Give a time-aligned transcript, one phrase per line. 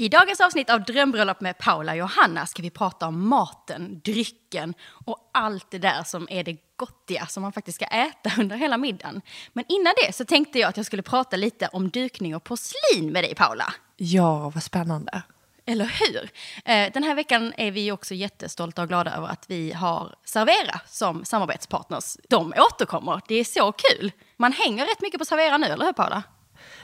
[0.00, 4.74] I dagens avsnitt av Drömbröllop med Paula och Johanna ska vi prata om maten, drycken
[5.06, 8.76] och allt det där som är det gottiga som man faktiskt ska äta under hela
[8.76, 9.20] middagen.
[9.52, 13.12] Men innan det så tänkte jag att jag skulle prata lite om dukning och porslin
[13.12, 13.74] med dig Paula.
[13.96, 15.22] Ja, vad spännande.
[15.66, 16.30] Eller hur?
[16.64, 20.80] Eh, den här veckan är vi också jättestolta och glada över att vi har Servera
[20.86, 22.16] som samarbetspartners.
[22.28, 24.12] De återkommer, det är så kul.
[24.36, 26.22] Man hänger rätt mycket på Servera nu, eller hur Paula?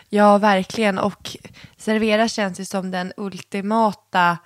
[0.09, 0.99] Ja, verkligen.
[0.99, 1.37] Och
[1.77, 4.39] Servera känns ju som den ultimata,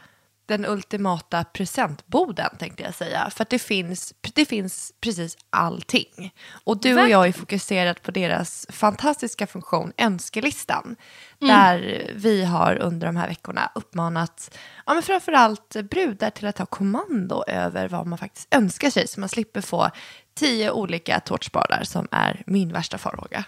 [0.46, 3.30] den ultimata presentboden, tänkte jag säga.
[3.30, 6.34] För att det finns, det finns precis allting.
[6.64, 10.96] Och du och jag är fokuserat på deras fantastiska funktion, önskelistan.
[11.40, 11.54] Mm.
[11.54, 16.66] Där vi har under de här veckorna uppmanat ja, men framförallt brudar till att ta
[16.66, 19.08] kommando över vad man faktiskt önskar sig.
[19.08, 19.90] Så man slipper få
[20.38, 23.44] tio olika tårtspadar som är min värsta farhåga.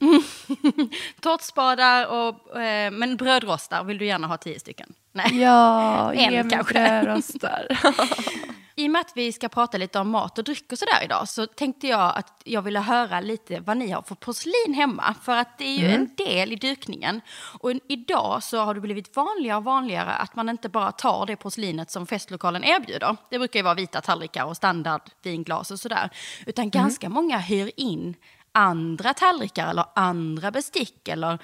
[1.20, 4.92] Tårtspadar och eh, men brödrostar vill du gärna ha tio stycken?
[5.12, 5.40] Nej.
[5.40, 6.74] Ja, en kanske.
[6.74, 7.66] brödrostar.
[8.78, 11.28] I och med att vi ska prata lite om mat och dryck och sådär idag
[11.28, 15.14] så tänkte jag att jag ville höra lite vad ni har för porslin hemma.
[15.22, 16.00] För att det är ju mm.
[16.00, 17.20] en del i dukningen.
[17.60, 21.36] Och idag så har det blivit vanligare och vanligare att man inte bara tar det
[21.36, 23.16] porslinet som festlokalen erbjuder.
[23.30, 26.10] Det brukar ju vara vita tallrikar och standard vinglas och sådär.
[26.46, 26.70] Utan mm.
[26.70, 28.16] ganska många hyr in
[28.52, 31.38] andra tallrikar eller andra bestick eller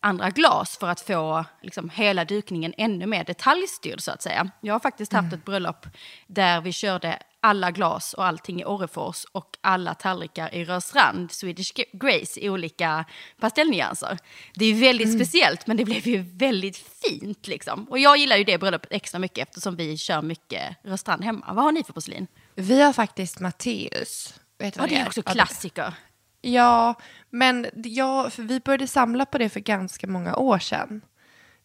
[0.00, 4.50] andra glas för att få liksom, hela dukningen ännu mer detaljstyrd så att säga.
[4.60, 5.38] Jag har faktiskt haft mm.
[5.38, 5.86] ett bröllop
[6.26, 11.72] där vi körde alla glas och allting i Orrefors och alla tallrikar i Rörstrand, Swedish
[11.92, 13.04] Grace, i olika
[13.40, 14.18] pastellnyanser.
[14.54, 15.18] Det är väldigt mm.
[15.18, 17.84] speciellt men det blev ju väldigt fint liksom.
[17.84, 21.52] Och jag gillar ju det bröllopet extra mycket eftersom vi kör mycket Rörstrand hemma.
[21.52, 22.26] Vad har ni för porslin?
[22.54, 24.34] Vi har faktiskt Matteus.
[24.58, 25.94] Vet du vad ja, det är också klassiker.
[26.40, 26.94] Ja,
[27.30, 31.00] men ja, för vi började samla på det för ganska många år sedan.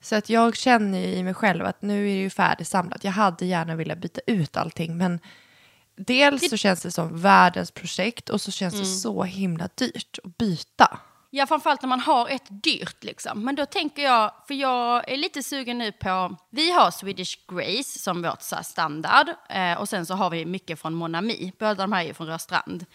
[0.02, 3.04] Så att jag känner i mig själv att nu är det ju färdigsamlat.
[3.04, 5.20] Jag hade gärna velat byta ut allting, men
[5.96, 8.86] dels så känns det som världens projekt och så känns mm.
[8.86, 11.00] det så himla dyrt att byta.
[11.30, 13.46] Ja, framförallt när man har ett dyrt liksom.
[13.46, 18.00] Men då tänker jag, för jag är lite sugen nu på, vi har Swedish Grace
[18.00, 21.54] som vårt så standard eh, och sen så har vi mycket från Monami.
[21.60, 22.86] Båda de här är ju från Rörstrand.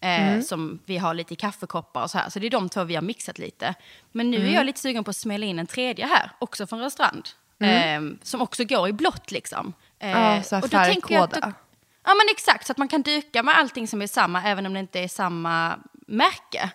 [0.00, 0.42] Eh, mm.
[0.42, 2.30] Som vi har lite i kaffekoppar och så här.
[2.30, 3.74] Så det är de två vi har mixat lite.
[4.12, 4.48] Men nu mm.
[4.48, 7.28] är jag lite sugen på att smälla in en tredje här, också från Rörstrand.
[7.60, 8.12] Mm.
[8.12, 9.72] Eh, som också går i blått liksom.
[9.98, 11.54] Eh, ja, så och då tänker jag att,
[12.04, 14.74] Ja men exakt, så att man kan duka med allting som är samma även om
[14.74, 16.70] det inte är samma märke.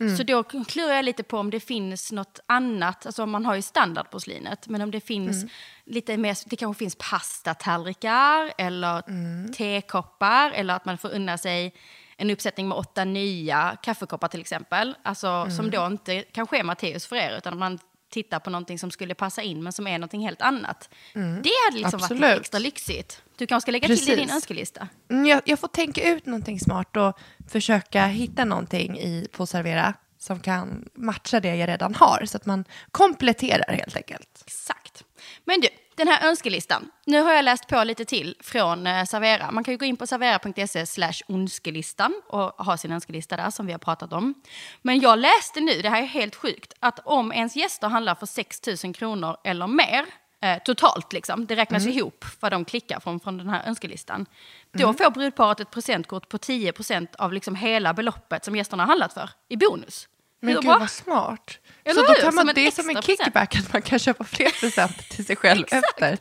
[0.00, 0.16] Mm.
[0.16, 3.62] Så då klurar jag lite på om det finns något annat, alltså man har ju
[3.62, 5.48] standardporslinet, men om det finns mm.
[5.84, 9.52] lite mer, det kanske finns pastatallrikar eller mm.
[9.52, 11.74] tekoppar eller att man får unna sig
[12.16, 14.94] en uppsättning med åtta nya kaffekoppar till exempel.
[15.02, 15.50] Alltså mm.
[15.50, 17.78] som då inte kanske är Matteus för er, utan man
[18.10, 20.90] tittar på någonting som skulle passa in men som är någonting helt annat.
[21.14, 21.42] Mm.
[21.42, 22.22] Det hade liksom Absolut.
[22.22, 23.22] varit extra lyxigt.
[23.36, 24.06] Du kanske ska lägga Precis.
[24.06, 24.88] till det i din önskelista?
[25.10, 27.18] Mm, jag, jag, får tänka ut någonting smart och
[27.48, 32.46] försöka hitta någonting i, på Servera som kan matcha det jag redan har så att
[32.46, 34.42] man kompletterar helt enkelt.
[34.46, 35.04] Exakt.
[35.44, 36.90] Men du, den här önskelistan.
[37.04, 39.50] Nu har jag läst på lite till från eh, Servera.
[39.50, 43.66] Man kan ju gå in på servera.se slash önskelistan och ha sin önskelista där som
[43.66, 44.34] vi har pratat om.
[44.82, 48.26] Men jag läste nu, det här är helt sjukt, att om ens gäster handlar för
[48.26, 50.04] 6 000 kronor eller mer
[50.42, 51.96] eh, totalt, liksom, det räknas mm.
[51.96, 54.26] ihop vad de klickar från, från den här önskelistan.
[54.72, 54.96] Då mm.
[54.96, 59.30] får brudparet ett presentkort på 10% av liksom hela beloppet som gästerna har handlat för
[59.48, 60.08] i bonus.
[60.40, 61.58] Men gud vad smart.
[61.84, 63.66] Eller så då kan man, som det som en kickback, present.
[63.66, 66.18] att man kan köpa fler presenter till sig själv efter.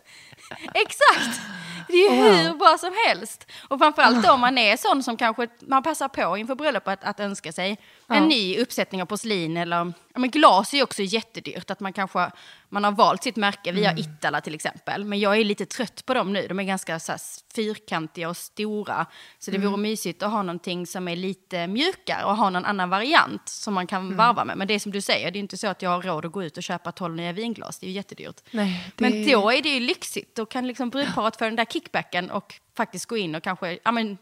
[0.73, 1.41] Exakt!
[1.87, 2.33] Det är ju wow.
[2.33, 3.51] hur bra som helst.
[3.67, 7.51] Och framförallt om man är sån som kanske man passar på inför bröllopet att önska
[7.51, 11.71] sig en ny uppsättning av porslin eller ja, men glas är ju också jättedyrt.
[11.71, 12.31] Att man kanske
[12.69, 13.71] man har valt sitt märke.
[13.71, 14.01] Vi har mm.
[14.01, 15.05] Ittala till exempel.
[15.05, 16.47] Men jag är lite trött på dem nu.
[16.47, 17.19] De är ganska så här,
[17.55, 19.05] fyrkantiga och stora.
[19.39, 19.69] Så det mm.
[19.69, 23.73] vore mysigt att ha någonting som är lite mjukare och ha någon annan variant som
[23.73, 24.17] man kan mm.
[24.17, 24.57] varva med.
[24.57, 26.31] Men det är som du säger, det är inte så att jag har råd att
[26.31, 27.79] gå ut och köpa tolv nya vinglas.
[27.79, 28.41] Det är ju jättedyrt.
[28.51, 29.09] Nej, det...
[29.09, 30.35] Men då är det ju lyxigt.
[30.35, 33.91] Då kan liksom brudparet få den där kickbacken och faktiskt gå in och kanske ja,
[33.91, 34.17] men,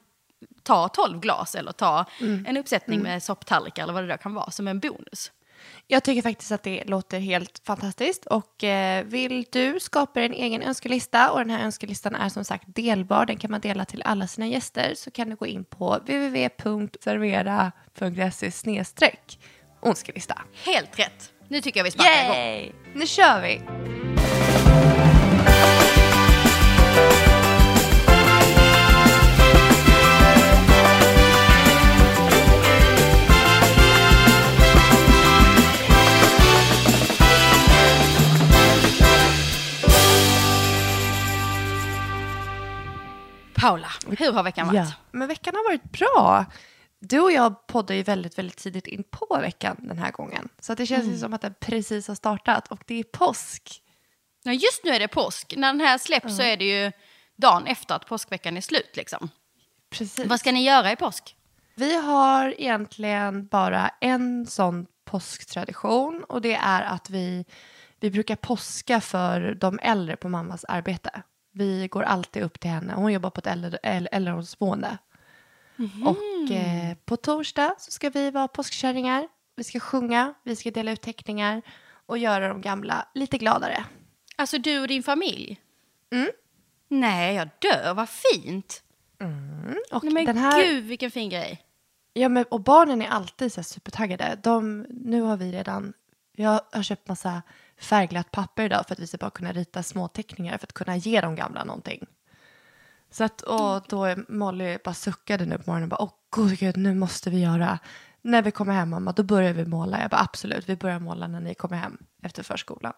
[0.63, 2.45] ta tolv glas eller ta mm.
[2.45, 3.11] en uppsättning mm.
[3.11, 5.31] med sopptallrikar eller vad det där kan vara som en bonus.
[5.93, 10.61] Jag tycker faktiskt att det låter helt fantastiskt och eh, vill du skapa en egen
[10.61, 14.27] önskelista och den här önskelistan är som sagt delbar, den kan man dela till alla
[14.27, 18.51] sina gäster så kan du gå in på www.servera.se
[19.83, 20.41] önskelista.
[20.65, 21.31] Helt rätt!
[21.47, 22.63] Nu tycker jag vi sparkar Yay!
[22.63, 22.75] igång.
[22.95, 23.61] Nu kör vi!
[43.63, 44.77] Paula, hur har veckan varit?
[44.77, 46.45] Ja, men veckan har varit bra.
[46.99, 50.49] Du och jag poddar ju väldigt, väldigt tidigt in på veckan den här gången.
[50.59, 53.81] Så det känns ju som att den precis har startat och det är påsk.
[54.43, 55.53] Ja, just nu är det påsk.
[55.57, 56.91] När den här släpps så är det ju
[57.35, 58.91] dagen efter att påskveckan är slut.
[58.93, 59.29] Liksom.
[59.89, 60.25] Precis.
[60.25, 61.35] Vad ska ni göra i påsk?
[61.75, 67.45] Vi har egentligen bara en sån påsktradition och det är att vi,
[67.99, 71.23] vi brukar påska för de äldre på mammas arbete.
[71.55, 72.93] Vi går alltid upp till henne.
[72.93, 74.97] Hon jobbar på ett äldre, äldre, äldrevårdsboende.
[76.05, 79.27] Och eh, på torsdag så ska vi vara påskkärringar.
[79.55, 81.61] Vi ska sjunga, vi ska dela ut teckningar
[82.05, 83.85] och göra de gamla lite gladare.
[84.35, 85.61] Alltså du och din familj?
[86.11, 86.29] Mm.
[86.87, 87.93] Nej, jag dör.
[87.93, 88.83] Vad fint.
[89.91, 91.61] Och Nej, men den här, gud, vilken fin grej.
[92.13, 94.39] Ja, men, och barnen är alltid så supertaggade.
[94.43, 95.93] De, nu har vi redan,
[96.31, 97.41] jag har köpt massa
[97.83, 100.97] färgglatt papper idag för att vi ska bara kunna rita små teckningar för att kunna
[100.97, 102.05] ge de gamla någonting.
[103.11, 106.77] Så att, och då Molly bara suckade nu på morgonen och bara, åh gud, gud,
[106.77, 107.79] nu måste vi göra,
[108.21, 110.01] när vi kommer hem mamma, då börjar vi måla.
[110.01, 112.93] Jag bara, absolut, vi börjar måla när ni kommer hem efter förskolan.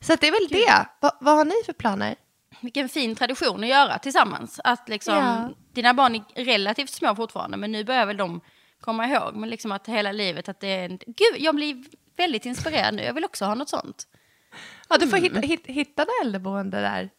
[0.00, 0.86] Så att det är väl det.
[1.00, 2.14] Va, vad har ni för planer?
[2.60, 4.60] Vilken fin tradition att göra tillsammans.
[4.64, 5.50] Att liksom, Ja.
[5.72, 8.40] Dina barn är relativt små fortfarande, men nu börjar väl de
[8.80, 9.34] komma ihåg.
[9.34, 10.84] Men liksom att hela livet, att det är...
[10.84, 10.98] En...
[10.98, 11.84] Gud, jag blir
[12.16, 13.02] väldigt inspirerad nu.
[13.02, 14.06] Jag vill också ha något sånt.
[14.88, 17.10] Ja, du får hitta, hitta, hitta en äldreboende där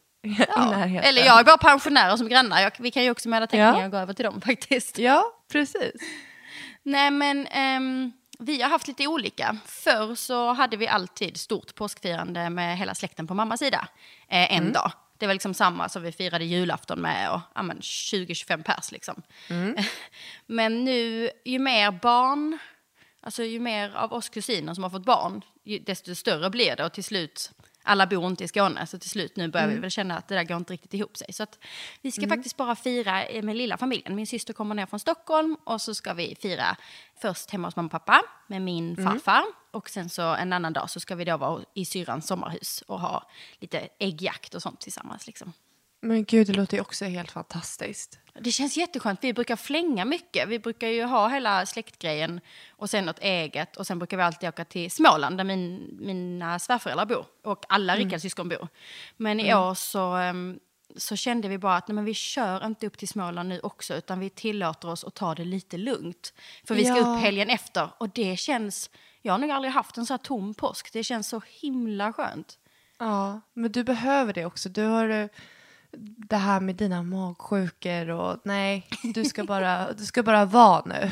[0.56, 1.08] närheten.
[1.08, 2.60] Eller jag har bara pensionärer som grannar.
[2.60, 3.84] Jag, vi kan ju också med teckningar Ja.
[3.84, 4.98] och gå över till dem faktiskt.
[4.98, 5.92] Ja, precis.
[6.82, 9.56] Nej men ehm, vi har haft lite olika.
[9.66, 13.88] Förr så hade vi alltid stort påskfirande med hela släkten på mammas sida.
[14.28, 14.92] Eh, en dag.
[15.18, 19.22] Det var liksom samma som vi firade julafton med och ja, men 20-25 pers liksom.
[20.46, 22.58] Men nu, ju mer barn,
[23.26, 25.42] alltså ju mer av oss kusiner som har fått barn,
[25.86, 27.50] desto större blir det och till slut,
[27.82, 30.34] alla bor inte i Skåne, så till slut nu börjar vi väl känna att det
[30.34, 31.32] där går inte riktigt ihop sig.
[31.32, 31.58] Så att
[32.02, 34.14] vi ska faktiskt bara fira med lilla familjen.
[34.16, 36.76] Min syster kommer ner från Stockholm och så ska vi fira
[37.20, 39.44] först hemma hos mamma och pappa med min farfar.
[39.70, 43.00] Och sen så en annan dag så ska vi då vara i syrrans sommarhus och
[43.00, 45.26] ha lite äggjakt och sånt tillsammans.
[45.26, 45.52] Liksom.
[46.06, 48.18] Men gud, det låter ju också helt fantastiskt.
[48.40, 49.18] Det känns jätteskönt.
[49.24, 50.48] Vi brukar flänga mycket.
[50.48, 53.76] Vi brukar ju ha hela släktgrejen och sen något eget.
[53.76, 57.26] Och sen brukar vi alltid åka till Småland där min, mina svärföräldrar bor.
[57.44, 58.04] Och alla Mm.
[58.04, 58.68] Rickards syskon bor.
[59.16, 60.58] Men i år så, ehm,
[60.96, 63.94] så kände vi bara att nej, men vi kör inte upp till Småland nu också.
[63.94, 66.32] Utan vi tillåter oss att ta det lite lugnt.
[66.64, 67.00] För vi ska Ja.
[67.16, 67.88] upp helgen efter.
[67.98, 68.90] Och det känns...
[69.22, 70.92] Jag har nog aldrig haft en så här tom påsk.
[70.92, 72.58] Det känns så himla skönt.
[72.98, 74.68] Ja, men du behöver det också.
[74.68, 75.26] Du har eh,
[76.28, 81.10] det här med dina magsjukor och nej, du ska bara, du ska bara vara nu.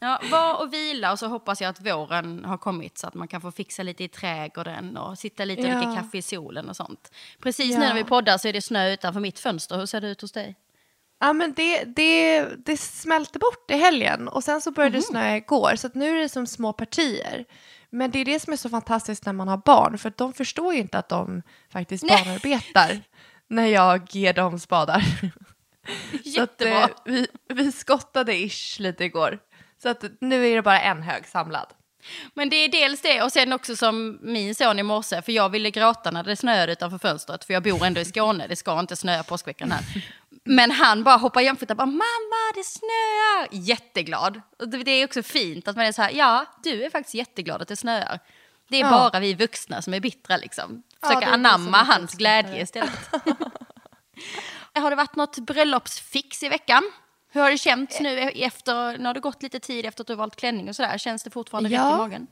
[0.00, 3.28] Ja, var och vila och så hoppas jag att våren har kommit så att man
[3.28, 5.74] kan få fixa lite i trädgården och sitta lite och Ja.
[5.76, 7.12] dricka kaffe i solen och sånt.
[7.42, 7.78] Precis Ja.
[7.78, 9.76] nu när vi poddar så är det snö utanför mitt fönster.
[9.78, 10.56] Hur ser det ut hos dig?
[11.20, 15.36] Ja, men det, det, det smälter bort i helgen och sen så började det snöa
[15.36, 17.44] igår så att nu är det som små partier.
[17.90, 20.74] Men det är det som är så fantastiskt när man har barn för de förstår
[20.74, 21.42] ju inte att de
[21.72, 22.24] faktiskt Nej.
[22.24, 23.02] barnarbetar
[23.52, 25.00] när jag ger dem spadar.
[26.12, 26.82] Så att, Jättebra.
[26.82, 29.38] eh, vi, vi skottade ish lite igår.
[29.82, 31.66] Så att nu är det bara en hög samlad.
[32.34, 35.48] Men det är dels det och sen också som min son i morse, för jag
[35.48, 38.80] ville gråta när det snöade utanför fönstret, för jag bor ändå i Skåne, det ska
[38.80, 39.80] inte snöa påskveckan här.
[40.44, 43.48] Men han bara hoppar jämfota bara mamma det snöar!
[43.50, 44.40] Jätteglad.
[44.58, 47.62] Och det är också fint att man är så här, ja du är faktiskt jätteglad
[47.62, 48.18] att det snöar.
[48.72, 48.90] Det är Ja.
[48.90, 50.82] bara vi vuxna som är bittra liksom.
[51.00, 52.90] Ja, Försöka som anamma hans glädje istället.
[54.74, 56.82] har det varit något bröllopsfix i veckan?
[57.32, 60.12] Hur har det känts nu efter, nu har det gått lite tid efter att du
[60.12, 60.98] har valt klänning och sådär.
[60.98, 61.84] Känns det fortfarande Ja.
[61.84, 62.26] rätt i magen?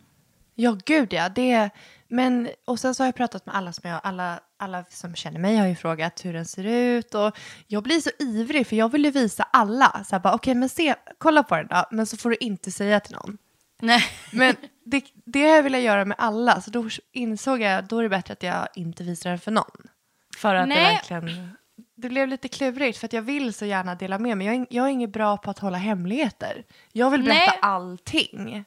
[0.54, 1.28] Ja, gud ja.
[1.28, 1.70] Det,
[2.08, 5.38] men, och sen så har jag pratat med alla som, jag, alla, alla som känner
[5.40, 7.14] mig har ju frågat hur den ser ut.
[7.14, 10.04] Och jag blir så ivrig för jag vill ju visa alla.
[10.08, 11.84] Så här bara, okej men se, kolla på den då.
[11.90, 13.38] Men så får du inte säga till någon.
[13.80, 14.04] Nej.
[14.32, 14.56] Men
[14.90, 16.60] det, det har jag velat göra med alla.
[16.60, 19.88] Så då insåg jag, då är det bättre att jag inte visar den för någon.
[20.36, 20.94] För att det Nej.
[20.94, 21.56] verkligen,
[21.96, 24.46] det blev lite klurigt för att jag vill så gärna dela med mig.
[24.46, 26.64] Jag är, jag är inget bra på att hålla hemligheter.
[26.92, 27.58] Jag vill berätta Nej.
[27.62, 28.64] allting.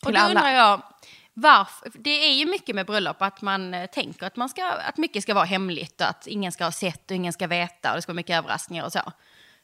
[0.00, 0.28] Och Till då alla.
[0.28, 0.82] undrar jag,
[1.34, 1.92] varför?
[1.94, 5.22] Det är ju mycket med bröllop att man eh, tänker att, man ska, att mycket
[5.22, 8.02] ska vara hemligt och att ingen ska ha sett och ingen ska veta och det
[8.02, 9.12] ska vara mycket överraskningar och så.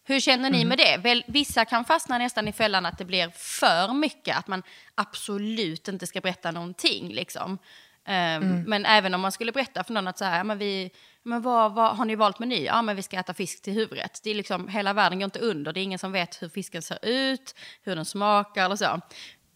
[0.05, 0.97] Hur känner ni med det?
[0.97, 4.63] Väl, vissa kan fastna nästan i fällan att det blir för mycket, att man
[4.95, 7.09] absolut inte ska berätta någonting.
[7.13, 7.59] Liksom.
[8.07, 10.91] Ehm, Men även om man skulle berätta för någon att så här, men vi,
[11.23, 12.65] men vad, vad har ni valt meny?
[12.65, 14.21] Ja, men vi ska äta fisk till huvudrätt.
[14.25, 15.73] Det är liksom, hela världen går inte under.
[15.73, 19.01] Det är ingen som vet hur fisken ser ut, hur den smakar eller så.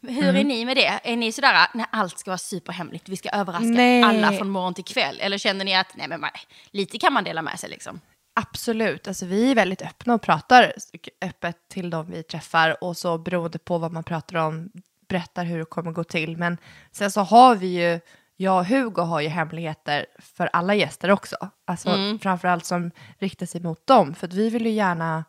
[0.09, 1.01] Hur är ni med det?
[1.05, 4.03] Är ni sådär, när allt ska vara superhemligt, vi ska överraska Nej.
[4.03, 5.19] alla från morgon till kväll?
[5.21, 6.25] Eller känner ni att, nej men
[6.71, 8.01] lite kan man dela med sig liksom?
[8.39, 10.73] Absolut, alltså vi är väldigt öppna och pratar
[11.21, 14.71] öppet till de vi träffar och så beroende på vad man pratar om
[15.09, 16.37] berättar hur det kommer gå till.
[16.37, 16.59] Men
[16.93, 18.01] sen så har vi ju,
[18.37, 21.37] jag och Hugo har ju hemligheter för alla gäster också.
[21.65, 22.19] Alltså mm.
[22.19, 24.15] framförallt som riktar sig mot dem.
[24.15, 25.25] För att vi vill ju gärna,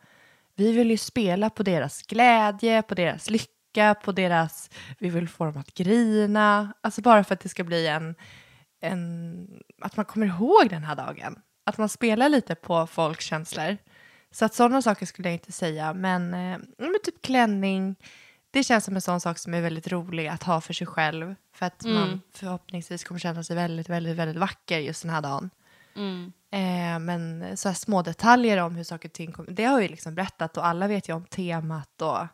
[0.55, 5.45] vi vill ju spela på deras glädje, på deras lycka, på deras, vi vill få
[5.45, 6.73] dem att grina.
[6.81, 8.15] Alltså bara för att det ska bli en,
[8.81, 9.47] en
[9.81, 11.41] att man kommer ihåg den här dagen.
[11.67, 13.77] Att man spelar lite på folks känslor.
[14.31, 17.95] Så att sådana saker skulle jag inte säga, men, eh, men typ klänning,
[18.51, 21.35] det känns som en sån sak som är väldigt rolig att ha för sig själv.
[21.53, 21.95] För att mm.
[21.95, 25.49] man förhoppningsvis kommer känna sig väldigt, väldigt, väldigt vacker just den här dagen.
[25.95, 26.31] Mm.
[26.51, 29.87] Eh, men så här små detaljer om hur saker och ting kommer, det har vi
[29.87, 32.27] liksom berättat och alla vet ju om temat och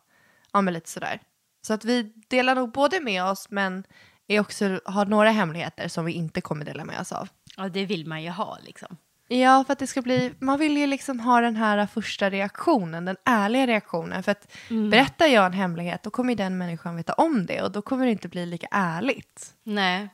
[0.53, 1.19] ja, men lite sådär.
[1.61, 3.83] Så att vi delar nog både med oss men
[4.27, 7.29] är också, har några hemligheter som vi inte kommer dela med oss av.
[7.57, 8.97] Ja, det vill man ju ha liksom.
[9.39, 13.05] Ja, för att det ska bli, man vill ju liksom ha den här första reaktionen,
[13.05, 14.23] den ärliga reaktionen.
[14.23, 14.89] För att mm.
[14.89, 18.11] berättar jag en hemlighet, då kommer den människan veta om det och då kommer det
[18.11, 19.53] inte bli lika ärligt.
[19.63, 20.09] Nej.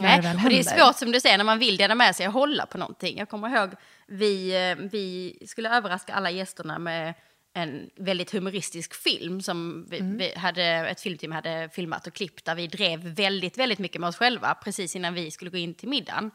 [0.00, 2.26] Nej, det och det är svårt som du säger när man vill dela med sig
[2.26, 3.18] och hålla på någonting.
[3.18, 3.70] Jag kommer ihåg,
[4.06, 7.14] vi, eh, vi skulle överraska alla gästerna med
[7.54, 10.18] en väldigt humoristisk film som vi, mm.
[10.18, 14.08] vi, hade, ett filmteam hade filmat och klippt där vi drev väldigt, väldigt mycket med
[14.08, 16.30] oss själva precis innan vi skulle gå in till middagen.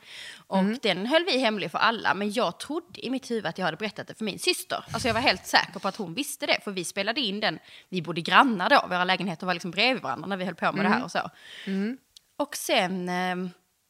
[0.48, 0.80] Och mm.
[0.82, 3.78] den höll vi hemlig för alla, men jag trodde i mitt huvud att jag hade
[3.78, 4.86] berättat det för min syster.
[4.92, 7.60] Alltså jag var helt säker på att hon visste det, för vi spelade in den,
[7.90, 10.74] vi bodde grannar då, våra lägenheter var liksom bredvid varandra när vi höll på med
[10.74, 10.84] mm.
[10.84, 11.06] det här mm.
[11.06, 11.30] och så.
[11.66, 11.98] Mm.
[12.38, 13.36] Och sen eh,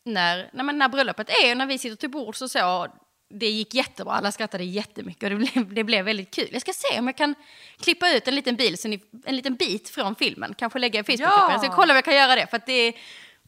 [0.05, 2.87] när, när, när bröllopet är när vi sitter till bords och så,
[3.29, 6.49] det gick jättebra, alla skrattade jättemycket och det blev, det blev väldigt kul.
[6.51, 7.35] Jag ska se om jag kan
[7.79, 11.03] klippa ut en liten, bil, så ni, en liten bit från filmen, kanske lägga i
[11.03, 11.51] facebook ja.
[11.51, 12.93] Jag ska kolla om jag kan göra det, för att det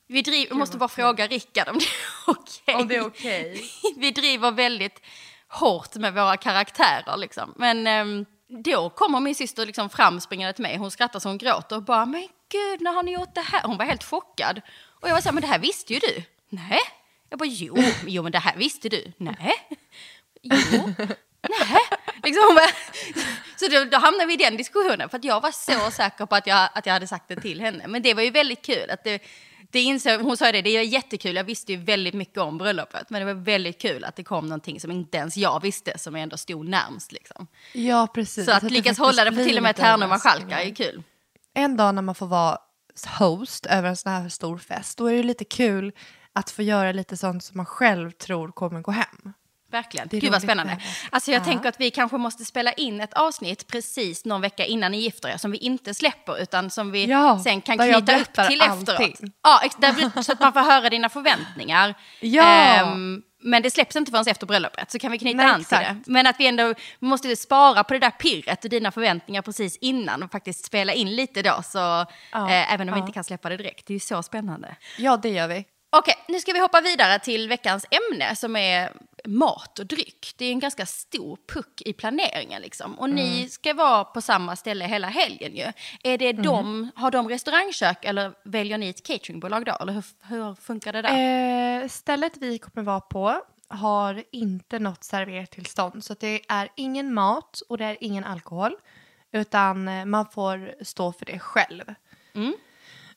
[0.07, 1.91] vi driver, måste bara fråga Rickard om det är
[2.27, 2.61] okej.
[2.63, 2.81] Okay.
[2.81, 3.51] Om det är okej.
[3.51, 3.93] Okay.
[3.97, 5.01] vi driver väldigt
[5.47, 7.53] hårt med våra karaktärer liksom.
[7.55, 8.25] Men um,
[8.63, 11.83] då kommer min syster liksom fram springande till mig, hon skrattar så hon gråter och
[11.83, 13.61] bara men gud, när har ni gjort det här?
[13.63, 14.61] Hon var helt chockad.
[15.01, 16.23] Och jag var så här, men det här visste ju du.
[16.49, 16.79] Nej.
[17.29, 17.75] Jag bara, jo,
[18.07, 19.11] jo men det här visste du.
[19.17, 19.53] Nej.
[20.41, 20.93] Jo.
[21.49, 21.79] Nej.
[22.23, 22.59] Liksom,
[23.55, 26.35] så då, då hamnade vi i den diskussionen för att jag var så säker på
[26.35, 27.87] att jag, att jag hade sagt det till henne.
[27.87, 28.89] Men det var ju väldigt kul.
[28.89, 29.21] Att det,
[29.71, 33.09] det insåg, hon sa det, det är jättekul, jag visste ju väldigt mycket om bröllopet.
[33.09, 36.15] Men det var väldigt kul att det kom någonting som inte ens jag visste, som
[36.15, 37.11] ändå stod närmst.
[37.11, 37.47] Liksom.
[37.73, 38.45] Ja, precis.
[38.45, 41.03] Så att, att lyckas hålla det på till och med tärnor och schalkar är kul.
[41.53, 42.57] En dag när man får vara
[43.19, 45.91] host över en sån här stor fest, då är det lite kul
[46.35, 49.33] att få göra lite sånt som man själv tror kommer gå hem.
[49.71, 50.07] Verkligen.
[50.11, 50.77] Gud vad spännande.
[51.09, 51.45] Alltså jag ja.
[51.45, 55.29] tänker att vi kanske måste spela in ett avsnitt precis någon vecka innan ni gifter
[55.29, 59.11] er som vi inte släpper utan som vi ja, sen kan knyta upp till allting.
[59.11, 59.31] efteråt.
[59.43, 61.95] Ja, där, så att man får höra dina förväntningar.
[62.19, 62.83] Ja.
[62.83, 65.77] Um, men det släpps inte förrän efter bröllopet, så kan vi knyta Nej, an till
[65.77, 65.97] det.
[66.05, 70.23] Men att vi ändå måste spara på det där pirret och dina förväntningar precis innan
[70.23, 71.77] och faktiskt spela in lite då, så,
[72.31, 73.87] ja, eh, även om vi inte kan släppa det direkt.
[73.87, 74.75] Det är ju så spännande.
[74.97, 75.65] Ja, det gör vi.
[75.91, 78.93] Okej, nu ska vi hoppa vidare till veckans ämne som är
[79.25, 80.33] mat och dryck.
[80.37, 82.99] Det är en ganska stor puck i planeringen liksom.
[82.99, 83.15] Och mm.
[83.15, 85.71] ni ska vara på samma ställe hela helgen ju.
[86.03, 86.43] Är det mm.
[86.43, 89.77] de, har de restaurangkök eller väljer ni ett cateringbolag då?
[89.81, 91.81] Eller hur, hur funkar det där?
[91.83, 96.03] Eh, stället vi kommer vara på har inte något servertillstånd.
[96.03, 98.75] Så det är ingen mat och det är ingen alkohol.
[99.31, 101.83] Utan eh, man får stå för det själv.
[102.33, 102.53] Mm.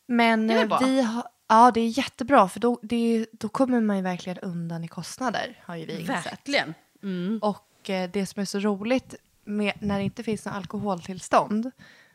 [0.06, 4.02] Men det vi har Ja, det är jättebra för då, det, då kommer man ju
[4.02, 6.26] verkligen undan i kostnader har ju vi insett.
[6.26, 6.74] Verkligen.
[7.02, 7.38] Mm.
[7.42, 11.70] Och eh, det som är så roligt med, när det inte finns något alkoholtillstånd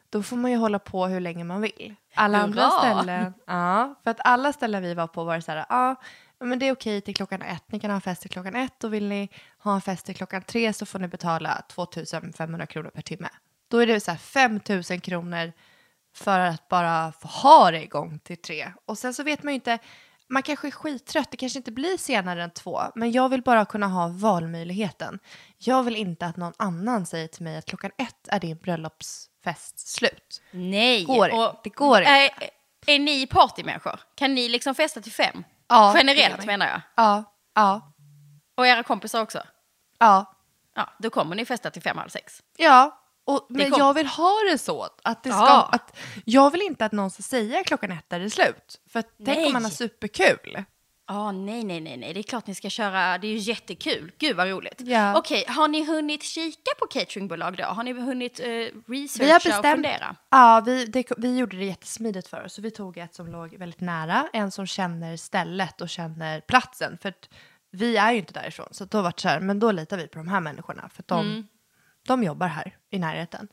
[0.09, 1.95] då får man ju hålla på hur länge man vill.
[2.15, 2.43] Alla Hurra!
[2.43, 5.95] andra ställen, ja, för att alla ställen vi var på var så här, ja,
[6.39, 8.83] men det är okej till klockan ett, ni kan ha en fest till klockan ett
[8.83, 12.89] och vill ni ha en fest till klockan tre så får ni betala 2500 kronor
[12.89, 13.29] per timme.
[13.67, 15.53] Då är det så här 5000 kronor
[16.17, 18.73] för att bara få ha det igång till tre.
[18.85, 19.79] Och sen så vet man ju inte,
[20.29, 23.65] man kanske är skittrött, det kanske inte blir senare än två, men jag vill bara
[23.65, 25.19] kunna ha valmöjligheten.
[25.57, 29.79] Jag vill inte att någon annan säger till mig att klockan ett är din bröllopsfest
[29.79, 30.41] slut.
[30.51, 32.11] Nej, går och, det går inte.
[32.11, 32.29] Är,
[32.87, 33.99] är ni partymänniskor?
[34.15, 35.43] Kan ni liksom festa till fem?
[35.67, 36.81] Ja, Generellt menar jag.
[36.95, 37.23] Ja,
[37.55, 37.93] ja.
[38.57, 39.43] Och era kompisar också?
[39.99, 40.33] Ja.
[40.75, 42.43] Ja, då kommer ni festa till fem, halv sex?
[42.57, 44.87] Ja, och, men jag vill ha det så.
[45.03, 45.69] Att det ska, ja.
[45.71, 48.81] att, jag vill inte att någon ska säga klockan ett är det slut.
[48.89, 50.63] För tänk om man har superkul.
[51.09, 53.37] Ja, oh, nej, nej, nej, nej, det är klart ni ska köra, det är ju
[53.37, 54.11] jättekul.
[54.17, 54.81] Gud vad roligt.
[54.85, 55.17] Ja.
[55.17, 57.63] Okej, okay, har ni hunnit kika på cateringbolag då?
[57.63, 58.45] Har ni hunnit uh,
[58.87, 60.15] researcha vi har bestämt, och fundera?
[60.29, 62.53] Ja, vi, det, vi gjorde det jättesmidigt för oss.
[62.53, 66.97] Så vi tog ett som låg väldigt nära, en som känner stället och känner platsen.
[67.01, 67.13] För
[67.71, 68.67] vi är ju inte därifrån.
[68.71, 70.89] Så då var det så här, men då litar vi på de här människorna.
[70.93, 71.47] För de, Mm.
[72.07, 73.47] De jobbar här i närheten.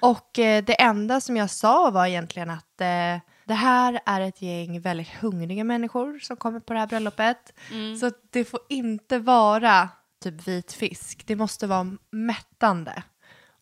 [0.00, 4.42] Och eh, det enda som jag sa var egentligen att eh, det här är ett
[4.42, 7.52] gäng väldigt hungriga människor som kommer på det här bröllopet.
[7.70, 7.96] Mm.
[7.96, 9.88] Så det får inte vara
[10.22, 11.22] typ vit fisk.
[11.26, 13.02] Det måste vara mättande.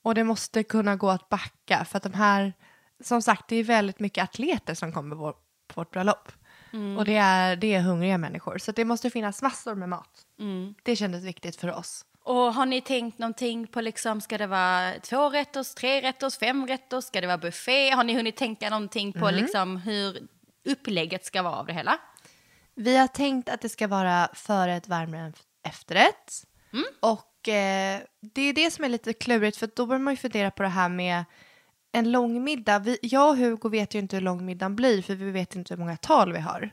[0.03, 2.53] Och det måste kunna gå att backa för att de här,
[3.05, 5.33] som sagt det är väldigt mycket atleter som kommer på,
[5.67, 6.33] på vårt bröllop.
[6.73, 6.99] Mm.
[6.99, 8.59] Och det är, det är hungriga människor.
[8.59, 10.27] Så det måste finnas massor med mat.
[10.39, 10.75] Mm.
[10.83, 12.05] Det kändes viktigt för oss.
[12.29, 16.67] Och har ni tänkt någonting på liksom, ska det vara två rätters, tre rätters, fem
[16.67, 17.91] rätters, ska det vara buffé?
[17.91, 20.19] Har ni hunnit tänka någonting på liksom hur
[20.65, 21.99] upplägget ska vara av det hela?
[22.75, 25.37] Vi har tänkt att det ska vara förrätt, varmrätt,
[25.69, 26.45] efterrätt.
[27.01, 30.51] Och eh, det är det som är lite klurigt för då börjar man ju fundera
[30.51, 31.25] på det här med
[31.93, 32.79] en lång middag.
[32.79, 35.75] Vi, jag och Hugo vet ju inte hur lång middagen blir för vi vet inte
[35.75, 36.71] hur många tal vi har.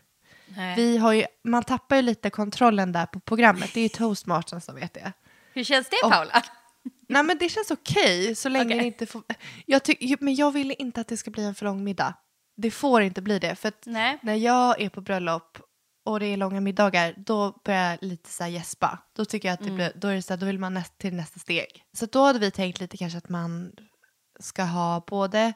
[0.48, 0.76] Nej.
[0.76, 3.74] Vi har ju, man tappar ju lite kontrollen där på programmet.
[3.74, 5.14] Det är ju toastmastern som vet det.
[5.56, 6.44] Hur känns det Paula?
[7.10, 8.78] Nej men det känns okej så länge Okej.
[8.80, 9.24] det inte får...
[9.66, 12.14] Jag ty, men jag vill inte att det ska bli en för lång middag.
[12.58, 13.56] Det får inte bli det.
[13.56, 13.72] För
[14.26, 15.58] när jag är på bröllop
[16.06, 19.00] och det är långa middagar, då börjar jag lite så här gäspa.
[19.16, 19.76] Då tycker jag att det Mm.
[19.76, 21.84] blir, då, är det så här, då vill man näst, till nästa steg.
[21.98, 23.72] Så då hade vi tänkt lite kanske att man
[24.40, 25.54] ska ha både,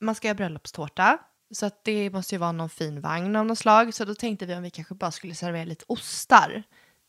[0.00, 1.18] man ska göra bröllopstårta,
[1.54, 3.94] så att det måste ju vara någon fin vagn av något slag.
[3.94, 6.62] Så då tänkte vi om vi kanske bara skulle servera lite ostar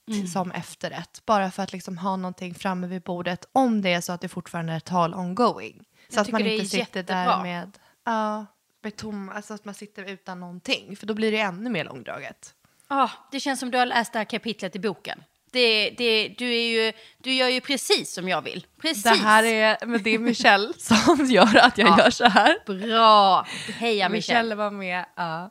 [0.07, 0.27] Mm.
[0.27, 1.21] som efterrätt.
[1.25, 4.27] Bara för att liksom ha någonting framme vid bordet om det är så att det
[4.29, 5.83] fortfarande är tal ongoing.
[6.09, 8.45] Så Jag att man inte sitter där med, ja,
[8.83, 10.95] med tom, alltså att man sitter utan någonting.
[10.97, 12.53] För då blir det ännu mer långdraget.
[12.87, 15.23] Ah, det känns som du har läst det här kapitlet i boken.
[15.51, 18.65] Det, det, du, är ju, du gör ju precis som jag vill.
[18.81, 19.03] Precis.
[19.03, 21.97] Det här är, men det är Michelle som gör att jag Ja.
[21.99, 22.57] gör så här.
[22.65, 23.45] Bra!
[23.73, 24.09] Heja Michelle.
[24.09, 25.49] Michelle var med, ja.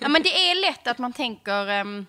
[0.00, 2.06] Ja, men det är lätt att man tänker ehm,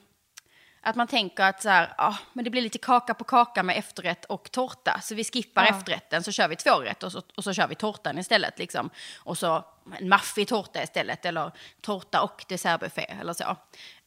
[0.86, 3.78] att man tänker att så här, ah, men det blir lite kaka på kaka med
[3.78, 5.00] efterrätt och tårta.
[5.04, 5.70] Så vi skippar Ja.
[5.70, 8.60] efterrätten så kör vi två rätt och så, och så kör vi tårtan istället.
[8.60, 8.90] Liksom.
[9.18, 9.66] Och så
[10.00, 13.56] en maffig tårta istället eller tårta och dessertbuffé eller så.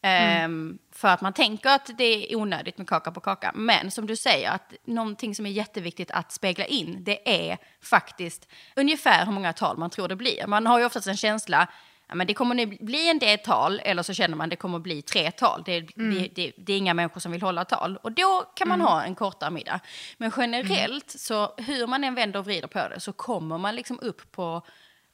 [0.02, 3.52] Ehm, för att man tänker att det är onödigt med kaka på kaka.
[3.54, 8.48] Men som du säger, att någonting som är jätteviktigt att spegla in, det är faktiskt
[8.76, 10.46] ungefär hur många tal man tror det blir.
[10.46, 11.68] Man har ju oftast en känsla,
[12.08, 14.78] ja, men det kommer nu bli en del tal, eller så känner man det kommer
[14.78, 15.62] bli tre tal.
[15.66, 17.96] Det, det, det, det är inga människor som vill hålla tal.
[17.96, 19.80] Och då kan man ha en kortare middag.
[20.16, 23.98] Men generellt, så hur man än vänder och vrider på det, så kommer man liksom
[24.02, 24.62] upp på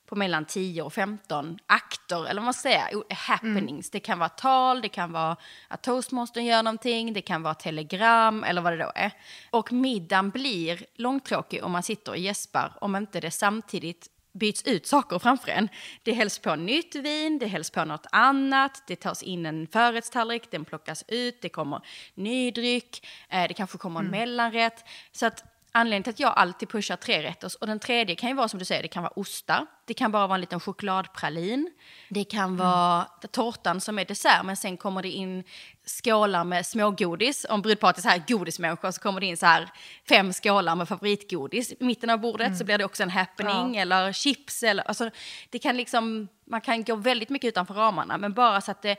[0.06, 3.90] på mellan 10 och 15 akter, eller vad man ska säga, happenings.
[3.90, 5.36] Det kan vara tal, det kan vara
[5.68, 9.10] att toastmastern gör någonting, det kan vara telegram eller vad det då är.
[9.50, 14.86] Och middagen blir långtråkig om man sitter och gäspar om inte det samtidigt byts ut
[14.86, 15.68] saker framför en.
[16.02, 20.50] Det hälls på nytt vin, det hälls på något annat, det tas in en förrättstallrik,
[20.50, 21.80] den plockas ut, det kommer
[22.14, 24.84] ny dryck, eh, det kanske kommer en mellanrätt.
[25.12, 28.34] Så att anledningen till att jag alltid pushar tre rätters, och den tredje kan ju
[28.34, 31.70] vara som du säger, det kan vara ostar, det kan bara vara en liten chokladpralin,
[32.08, 35.44] det kan vara tårtan som är dessert, men sen kommer det in
[35.86, 37.46] skålar med smågodis.
[37.50, 39.70] Om brudparet är så här godismänniskor så kommer det in så här
[40.08, 44.12] fem skålar med favoritgodis i mitten av bordet så blir det också en happening eller
[44.12, 45.10] chips eller alltså
[45.50, 48.96] det kan liksom man kan gå väldigt mycket utanför ramarna men bara så att det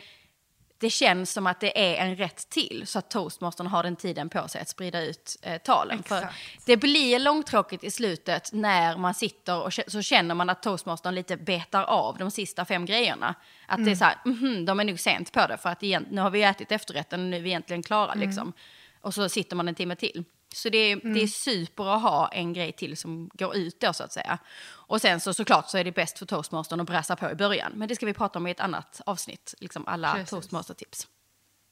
[0.78, 4.30] det känns som att det är en rätt till så att toastmastern har den tiden
[4.30, 6.04] på sig att sprida ut eh, talen.
[6.04, 6.36] För Exakt.
[6.66, 11.38] det blir långtråkigt i slutet när man sitter och så känner man att toastmastern lite
[11.38, 13.36] betar av de sista fem grejerna.
[13.68, 16.08] Att det är så här, mhm, de är nog sent på det för att igen,
[16.12, 18.54] nu har vi ätit efterrätten och nu är vi egentligen klara liksom.
[19.02, 20.24] Och så sitter man en timme till.
[20.56, 23.94] Så det är, det är super att ha en grej till som går ut då
[23.94, 24.38] så att säga.
[24.66, 27.72] Och sen så såklart så är det bäst för toastmastern att brassa på i början.
[27.76, 30.30] Men det ska vi prata om i ett annat avsnitt, liksom alla Precis.
[30.30, 31.08] toastmaster-tips.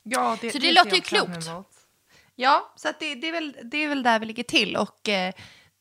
[0.03, 1.49] Ja, det, Så det ser låter ju klokt.
[2.35, 4.77] Ja, så det, det, är väl, det är väl där vi ligger till.
[4.77, 5.33] Och eh,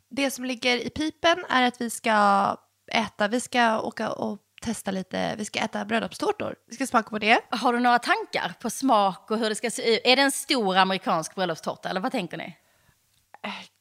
[0.08, 2.56] det som ligger i pipen är att vi ska
[2.92, 6.56] äta, vi ska åka och testa lite, vi ska äta bröllopstårtor.
[6.66, 7.40] Vi ska smaka på det.
[7.50, 10.00] Har du några tankar på smak och hur det ska se ut?
[10.04, 12.56] Är det en stor amerikansk bröllopstårta eller vad tänker ni?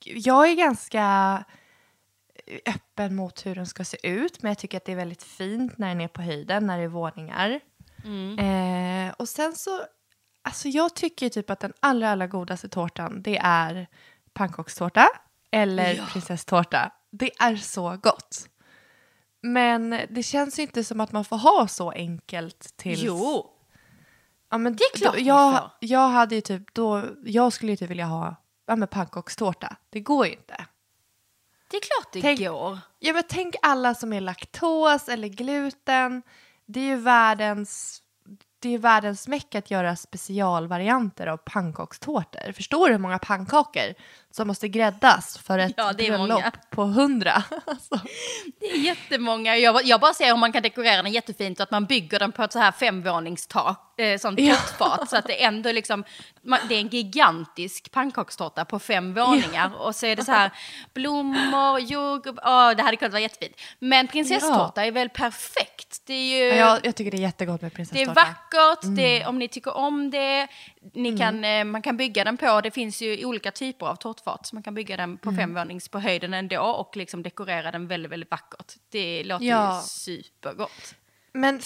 [0.04, 1.44] Jag är ganska
[2.66, 5.78] öppen mot hur den ska se ut, men jag tycker att det är väldigt fint
[5.78, 7.60] när den är på höjden, när det är våningar.
[8.40, 9.82] Eh, och sen så,
[10.42, 13.88] alltså jag tycker typ att den allra, allra godaste tårtan, det är
[14.34, 15.08] pannkakstårta
[15.52, 16.06] eller Ja.
[16.12, 16.92] prinsesstårta.
[17.12, 18.48] Det är så gott.
[19.42, 23.04] Men det känns ju inte som att man får ha så enkelt till...
[23.06, 23.48] Jo,
[24.50, 27.76] Ja, men Det är klart då, jag, jag hade ju typ då, jag skulle ju
[27.76, 29.76] typ vilja ha ja, men pannkakstårta.
[29.90, 30.66] Det går ju inte.
[31.70, 32.80] det är klart det Tänk- går.
[33.00, 36.22] Ja, men tänk alla som är laktos eller gluten.
[36.66, 38.02] Det är ju världens
[38.60, 42.52] det är världens meck att göra specialvarianter av pannkakstårtor.
[42.52, 43.94] Förstår du hur många pannkakor
[44.32, 47.44] som måste gräddas för ett Ja, det är bröllop på hundra?
[47.66, 48.00] Alltså,
[48.60, 49.58] Det är jättemånga.
[49.58, 52.32] Jag, jag bara ser hur man kan dekorera den jättefint och att man bygger den
[52.32, 55.06] på ett så här femvåningstak, eh, sånt Ja.
[55.10, 56.04] Så att det ändå liksom,
[56.44, 59.72] man, det är en gigantisk pannkakstårta på fem våningar.
[59.82, 60.52] Och så är det så här
[60.94, 63.56] blommor, jordgubb, åh, det hade kunnat vara jättefint.
[63.80, 66.02] Men prinsesstårta är väl perfekt.
[66.06, 66.60] Det är ju...
[66.60, 68.14] jag, jag tycker det är jättegott med Det är prinsesstårta.
[68.14, 68.96] vackert, Mm.
[68.96, 70.48] det om ni tycker om det,
[70.94, 74.46] ni kan, eh, man kan bygga den på, det finns ju olika typer av tårtfat,
[74.46, 75.18] så man kan bygga den Mm.
[75.18, 78.74] på femvånings på höjden ändå och liksom dekorera den väldigt, väldigt vackert.
[78.90, 79.78] Det låter Ja.
[79.78, 80.96] ju supergott.
[81.34, 81.62] Men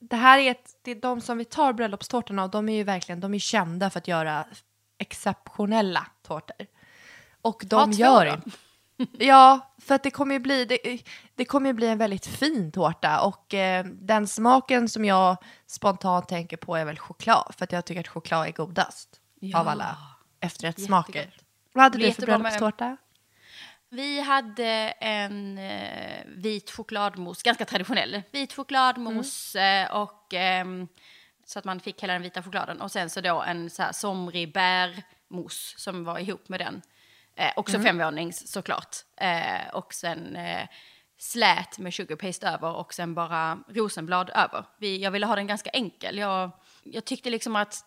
[0.00, 2.84] det här är, ett, det är de som vi tar bröllopstårtorna och de är ju
[2.84, 4.44] verkligen de är kända för att göra
[4.98, 6.66] exceptionella tårtor.
[7.42, 8.50] Och de två gör inte.
[9.18, 11.02] Ja, för att det kommer ju bli, det,
[11.34, 16.28] det kommer ju bli en väldigt fin tårta och eh, den smaken som jag spontant
[16.28, 19.58] tänker på är väl choklad för att jag tycker att choklad är godast Ja.
[19.60, 19.96] av alla
[20.40, 21.36] efterrättssmaker.
[21.72, 22.96] Vad hade du för bröllopstårta?
[23.90, 24.66] Vi hade
[25.00, 28.22] en eh, vit chokladmousse, ganska traditionell.
[28.30, 29.86] Vit chokladmousse Mm.
[29.86, 30.88] eh, och ehm,
[31.46, 32.80] så att man fick hela den vita chokladen.
[32.80, 36.82] Och sen så då en så här somrig bärmousse som var ihop med den.
[37.36, 37.84] Eh, också Mm.
[37.86, 38.96] femvånings såklart.
[39.16, 40.68] Eh, och sen eh,
[41.18, 44.64] slät med sugar paste över och sen bara rosenblad över.
[44.78, 46.18] Vi, jag ville ha den ganska enkel.
[46.18, 46.50] Jag,
[46.82, 47.84] jag tyckte liksom att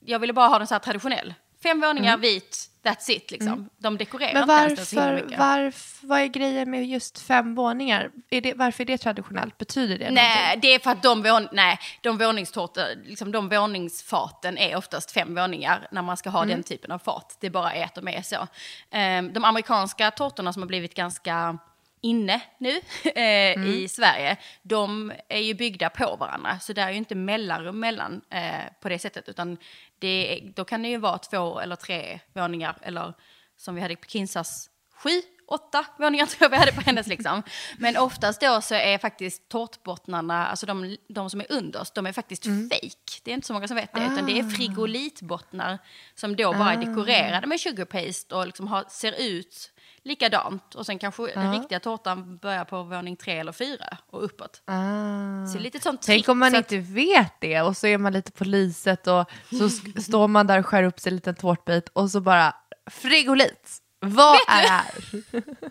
[0.00, 1.34] jag ville bara ha den så här traditionell.
[1.62, 3.70] Fem våningar, vit, that's it liksom.
[3.78, 4.46] De dekorerar Mm.
[4.46, 5.38] Men inte ens så himla varför, mycket.
[5.38, 8.10] varf, vad är grejen med just fem våningar?
[8.30, 9.58] Är det, varför är det traditionellt?
[9.58, 10.60] Betyder det Nej, någonting?
[10.60, 15.34] det är för att de, vån, nej, de våningstårtor, liksom de våningsfaten är oftast fem
[15.34, 17.36] våningar när man ska ha den typen av fat.
[17.40, 18.46] Det bara är att de är så.
[18.90, 21.58] Ehm, de amerikanska tårtorna som har blivit ganska
[22.02, 22.80] inne nu
[23.14, 26.58] eh, i Sverige, de är ju byggda på varandra.
[26.60, 29.56] Så det är ju inte mellanrum mellan eh, på det sättet, utan
[30.00, 33.14] det, då kan det ju vara två eller tre våningar, eller
[33.56, 35.10] som vi hade på Kinsas, sju,
[35.50, 37.42] åtta våningar tror jag vi hade på hennes liksom.
[37.78, 42.12] Men oftast då så är faktiskt tårtbottnarna, alltså de, de som är underst, de är
[42.12, 43.20] faktiskt fake.
[43.22, 45.78] Det är inte så många som vet det, utan det är frigolitbottnar
[46.14, 50.74] som då bara är dekorerade med sugar paste och liksom har, ser ut likadant.
[50.74, 54.62] Och sen kanske den riktiga tårtan börjar på våning tre eller fyra och uppåt.
[54.64, 55.46] Ah.
[55.52, 58.12] Så lite sånt Tänk om man så att- inte vet det och så är man
[58.12, 59.68] lite på lyset och så
[60.02, 62.54] står man där och skär upp sig en liten tårtbit och så bara
[62.90, 63.78] frigolit.
[64.00, 64.94] Vad Vet är det här?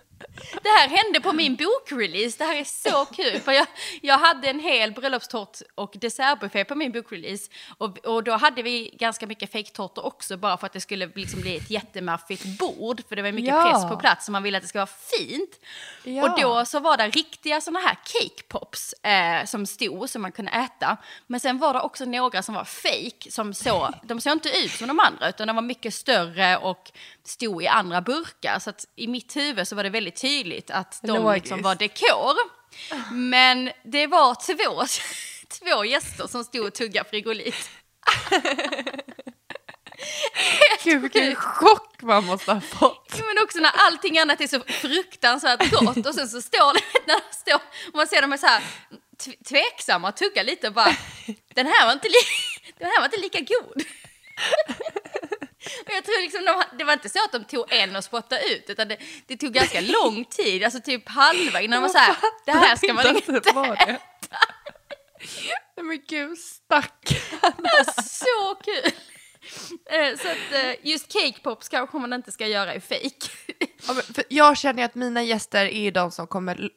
[0.63, 3.39] Det här hände på min bokrelease, det här är så kul.
[3.39, 3.67] För jag,
[4.01, 7.51] jag hade en hel bröllopstårt och dessertbuffé på min bokrelease.
[7.77, 11.41] Och, och då hade vi ganska mycket fejktårtor också, bara för att det skulle liksom
[11.41, 13.01] bli ett jättemaffigt bord.
[13.09, 13.71] För det var mycket Ja.
[13.71, 15.59] press på plats, så man ville att det ska vara fint.
[16.03, 16.23] Ja.
[16.23, 20.31] Och då så var det riktiga sådana här cake pops eh, som stod, som man
[20.31, 20.97] kunde äta.
[21.27, 24.71] Men sen var det också några som var fake, som så, de såg inte ut
[24.71, 26.91] som de andra, utan de var mycket större och
[27.23, 28.59] stod i andra burkar.
[28.59, 30.28] Så att i mitt huvud så var det väldigt tydligt
[30.69, 31.43] att de Logiskt.
[31.43, 32.35] liksom var dekor.
[33.13, 34.85] Men det var två,
[35.59, 37.69] två gäster som stod och tuggade frigolit.
[40.83, 43.13] Gud vilken chock man måste ha fått.
[43.17, 46.81] Ja, men också när allting annat är så fruktansvärt gott och sen så står det,
[47.07, 47.55] när det står,
[47.87, 48.63] och man ser dem så här
[49.23, 50.95] tv- tveksamma och tuggar lite och bara,
[51.53, 52.13] den här var inte, li,
[52.77, 53.83] den här var inte lika god.
[55.85, 58.41] Och jag tror liksom de, det var inte så att de tog en och spottade
[58.53, 61.97] ut, utan det, det tog ganska lång tid, alltså typ halva innan de var så
[61.97, 63.99] här, det här ska man Inte det.
[65.77, 67.65] Nej men gud stackarn.
[68.03, 68.91] Så kul!
[69.89, 73.29] Eh, Så att eh, just cake pops kanske man inte ska göra i fake.
[73.87, 73.95] Ja,
[74.29, 76.69] jag känner ju att mina gäster är ju de som kommer,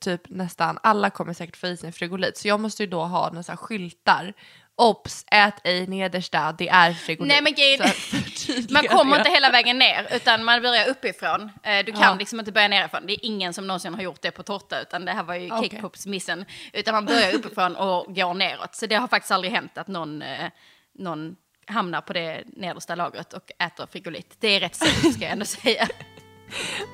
[0.00, 2.38] typ nästan alla kommer säkert få i sig frigolit.
[2.38, 4.34] Så jag måste ju då ha några skyltar.
[4.80, 7.28] Obs, ät ej nedersta, det är frigolit.
[7.32, 11.50] Nej men förtydliga man kommer inte hela vägen ner utan man börjar uppifrån.
[11.62, 12.14] Eh, Du kan Ja.
[12.18, 13.06] liksom inte börja nerifrån.
[13.06, 15.52] Det är ingen som någonsin har gjort det på tårta utan det här var ju
[15.52, 15.68] Okej.
[15.68, 16.44] cake pops missen.
[16.72, 18.74] Utan man börjar uppifrån och går neråt.
[18.74, 20.50] Så det har faktiskt aldrig hänt att någon, eh,
[20.98, 24.36] någon hamnar på det nedersta lagret och äter frigolit.
[24.40, 25.88] Det är rätt säkert ska jag ändå säga.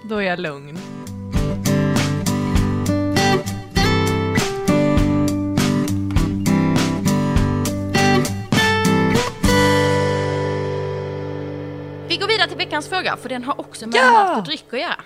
[0.09, 0.79] Då är jag lugn.
[12.17, 14.11] Vi går vidare till veckans fråga, för den har också med Ja!
[14.13, 15.01] mat och dryck att göra.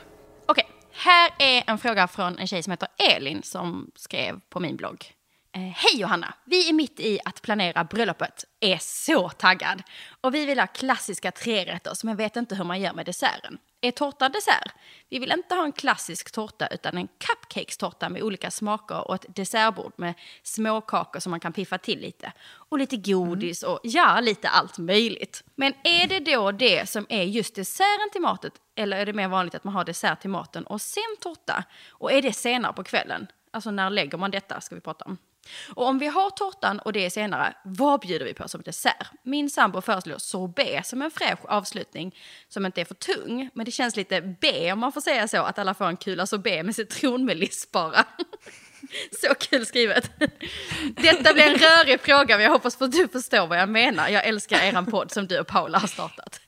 [0.47, 4.77] Okej, här är en fråga från en tjej som heter Elin som skrev på min
[4.77, 5.07] blogg.
[5.53, 6.35] Eh, hej Johanna!
[6.45, 8.45] Vi är mitt i att planera bröllopet.
[8.61, 9.83] Är så taggad!
[10.21, 13.59] Och vi vill ha klassiska trerätters men vet inte hur man gör med desserten.
[13.81, 14.73] Är tårta dessert?
[15.09, 19.37] Vi vill inte ha en klassisk tårta utan en cupcakes-tårta med olika smaker och ett
[19.37, 22.33] dessertbord med småkakor som man kan piffa till lite.
[22.51, 25.45] Och lite godis och ja, lite allt möjligt.
[25.55, 29.29] Men är det då det som är just desserten till maten eller är det mer
[29.29, 31.65] vanligt att man har dessert till maten och sen tårta?
[31.91, 33.27] Och är det senare på kvällen?
[33.53, 35.19] Alltså när lägger man detta ska vi prata om.
[35.75, 39.07] Och om vi har tårtan och det är senare, vad bjuder vi på som dessert?
[39.23, 42.15] Min sambo föreslår sorbet som en fräsch avslutning
[42.49, 43.51] som inte är för tung.
[43.55, 46.27] Men det känns lite B om man får säga så, att alla får en kula
[46.27, 48.05] sorbet med citronmeliss bara.
[49.21, 50.11] Så kul skrivet.
[50.97, 54.09] Detta blir en rörig fråga men jag hoppas att du förstår vad jag menar.
[54.09, 56.41] Jag älskar eran podd som du och Paula har startat.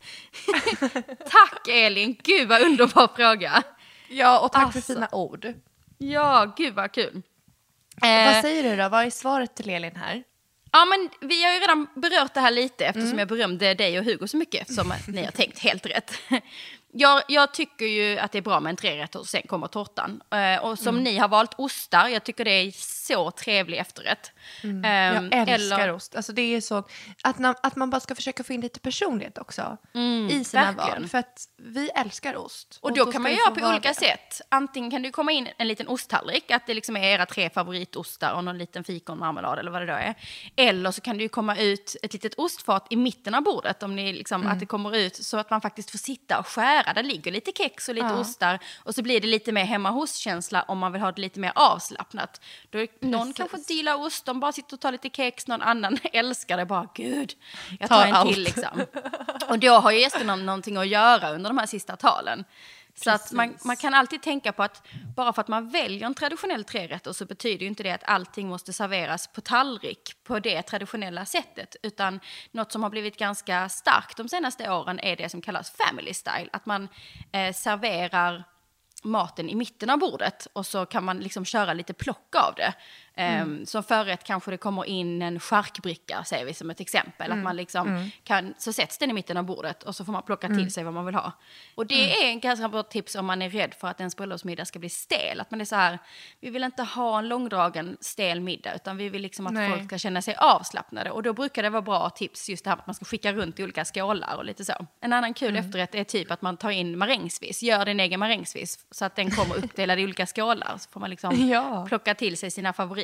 [1.30, 3.62] Tack Elin, gud vad underbar fråga.
[4.08, 4.80] Ja, och tack Alltså.
[4.80, 5.52] för fina ord.
[5.98, 7.22] Ja, gud vad kul.
[8.02, 8.88] Vad Eh, säger du då?
[8.88, 10.22] Vad är svaret till Elin här?
[10.72, 14.04] Ja, men vi har ju redan berört det här lite eftersom jag berömde dig och
[14.04, 16.12] Hugo så mycket eftersom ni har tänkt helt rätt.
[16.94, 20.22] Jag, jag tycker ju att det är bra med en trerätter och sen kommer tårtan.
[20.30, 22.70] Eh, och som ni har valt ostar, jag tycker det är
[23.06, 24.32] så trevlig efterrätt.
[24.62, 26.16] Jag Ehm, älskar eller- ost.
[26.16, 26.76] Alltså det är så
[27.22, 29.76] att, na- att man bara ska försöka få in lite personlighet också
[30.30, 31.02] i sina Mm, verkligen.
[31.02, 31.08] val.
[31.08, 32.78] För att vi älskar ost.
[32.82, 33.94] Och då, ska kan man göra på olika det.
[33.94, 34.40] sätt.
[34.48, 38.32] Antingen kan ju komma in en liten osttallrik, att det liksom är era tre favoritostar
[38.32, 40.14] och någon liten fikonmarmelad eller vad det då är.
[40.56, 44.12] Eller så kan ju komma ut ett litet ostfat i mitten av bordet, om ni
[44.12, 44.52] liksom, Mm.
[44.52, 46.81] att det kommer ut så att man faktiskt får sitta och skära.
[46.94, 48.18] Där ligger lite kex och lite Ja.
[48.20, 51.40] ostar och så blir det lite mer hemma hos-känsla om man vill ha det lite
[51.40, 52.40] mer avslappnat.
[52.70, 53.50] Då är, någon Precis.
[53.52, 56.88] kanske gillar ost, de bara sitter och tar lite kex, någon annan älskar det bara,
[56.94, 57.32] gud,
[57.80, 58.32] jag Tar tar en allt.
[58.34, 58.80] till liksom.
[59.48, 62.44] Och då har ju gästerna någonting att göra under de här sista talen.
[62.94, 66.14] Så att man, man kan alltid tänka på att bara för att man väljer en
[66.14, 70.62] traditionell trerätter så betyder ju inte det att allting måste serveras på tallrik på det
[70.62, 71.76] traditionella sättet.
[71.82, 76.14] Utan något som har blivit ganska starkt de senaste åren är det som kallas family
[76.14, 76.48] style.
[76.52, 76.88] Att man
[77.32, 78.44] eh, serverar
[79.02, 82.74] maten i mitten av bordet och så kan man liksom köra lite plock av det.
[83.16, 87.32] Um, Som förrätt kanske det kommer in en charkbricka, säger vi som ett exempel.
[87.32, 90.22] Att man liksom kan, så sätts den i mitten av bordet och så får man
[90.22, 91.32] plocka till sig vad man vill ha.
[91.74, 94.64] Och det är en ganska bra tips om man är rädd för att ens bröllopsmiddag
[94.64, 95.40] ska bli stel.
[95.40, 95.98] Att man är så här,
[96.40, 99.70] vi vill inte ha en långdragen stel middag utan vi vill liksom att Nej.
[99.70, 101.10] folk ska känna sig avslappnade.
[101.10, 103.60] Och då brukar det vara bra tips just det här att man ska skicka runt
[103.60, 104.86] i olika skålar och lite så.
[105.00, 108.78] En annan kul efterrätt är typ att man tar in marängsviss, gör din egen marängsviss
[108.90, 110.74] så att den kommer uppdelad i olika skålar.
[110.78, 111.84] Så får man liksom Ja.
[111.88, 113.01] plocka till sig sina favoriter.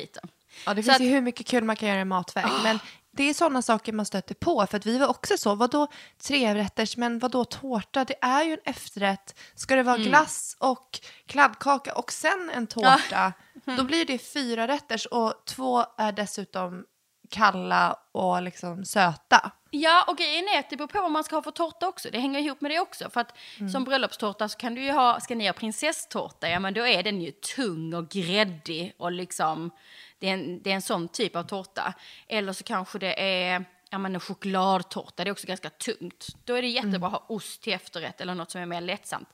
[0.65, 2.45] Ja, det Så finns att- ju hur mycket kul man kan göra i matväg.
[2.63, 2.79] Men
[3.11, 4.67] det är sådana saker man stöter på.
[4.67, 5.87] För att vi var också så, vadå
[6.23, 8.05] trerätters, men vadå tårta?
[8.05, 9.39] Det är ju en efterrätt.
[9.55, 10.07] Ska det vara Mm.
[10.07, 13.33] glass och kladdkaka och sen en tårta,
[13.77, 16.85] då blir det fyra rätters och två är dessutom
[17.29, 19.51] kalla och liksom söta.
[19.71, 22.09] Ja, och grejen är att det beror på vad man ska ha för tårta också.
[22.11, 23.09] Det hänger ihop med det också.
[23.09, 23.37] För att
[23.71, 27.03] som bröllopstårta så kan du ju ha, ska ni ha prinsesstårta, ja men då är
[27.03, 29.71] den ju tung och gräddig och liksom,
[30.19, 31.93] det är en, det är en sån typ av tårta.
[32.27, 36.27] Eller så kanske det är, ja men en chokladtårta, det är också ganska tungt.
[36.45, 39.29] Då är det jättebra att ha ost till efterrätt eller något som är mer lättsamt.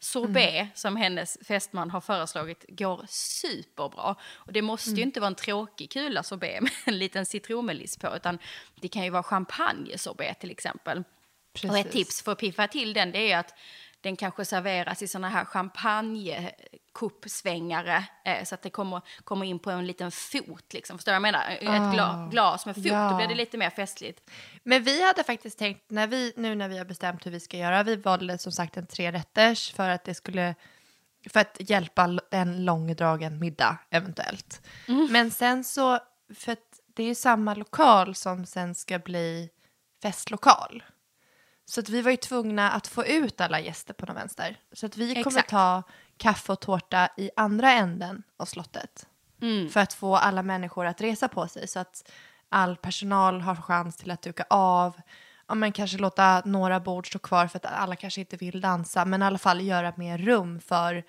[0.00, 4.16] Sorbet, som hennes fästman har föreslagit, går superbra.
[4.34, 8.16] Och det måste ju inte vara en tråkig kula sorbet med en liten citronmeliss på,
[8.16, 8.38] utan
[8.80, 10.98] det kan ju vara champagne-sorbet till exempel.
[10.98, 11.92] Och ett Precis.
[11.92, 13.54] tips för att piffa till den, det är att
[14.00, 19.70] den kanske serveras i såna här champagnekuppsvängare eh, så att det kommer, kommer in på
[19.70, 20.72] en liten fot.
[20.72, 20.98] Liksom.
[20.98, 21.50] Förstår du vad jag menar?
[21.50, 23.10] Ett gla, glas med fot, ja.
[23.10, 24.30] då blir det lite mer festligt.
[24.62, 27.56] Men vi hade faktiskt tänkt, när vi, nu när vi har bestämt hur vi ska
[27.56, 30.54] göra, vi valde som sagt en trerätters för att det skulle,
[31.30, 34.62] för att hjälpa en långdragen middag eventuellt.
[35.10, 35.98] Men sen så,
[36.34, 39.50] för att det är ju samma lokal som sen ska bli
[40.02, 40.82] festlokal.
[41.68, 44.56] Så att vi var ju tvungna att få ut alla gäster på någon vänster.
[44.72, 45.50] Så att vi kommer Exakt.
[45.50, 45.82] ta
[46.16, 49.06] kaffe och tårta i andra änden av slottet.
[49.70, 52.10] För att få alla människor att resa på sig så att
[52.48, 55.00] all personal har chans till att duka av.
[55.48, 59.04] Ja, men kanske låta några bord stå kvar för att alla kanske inte vill dansa.
[59.04, 61.04] Men i alla fall göra mer rum för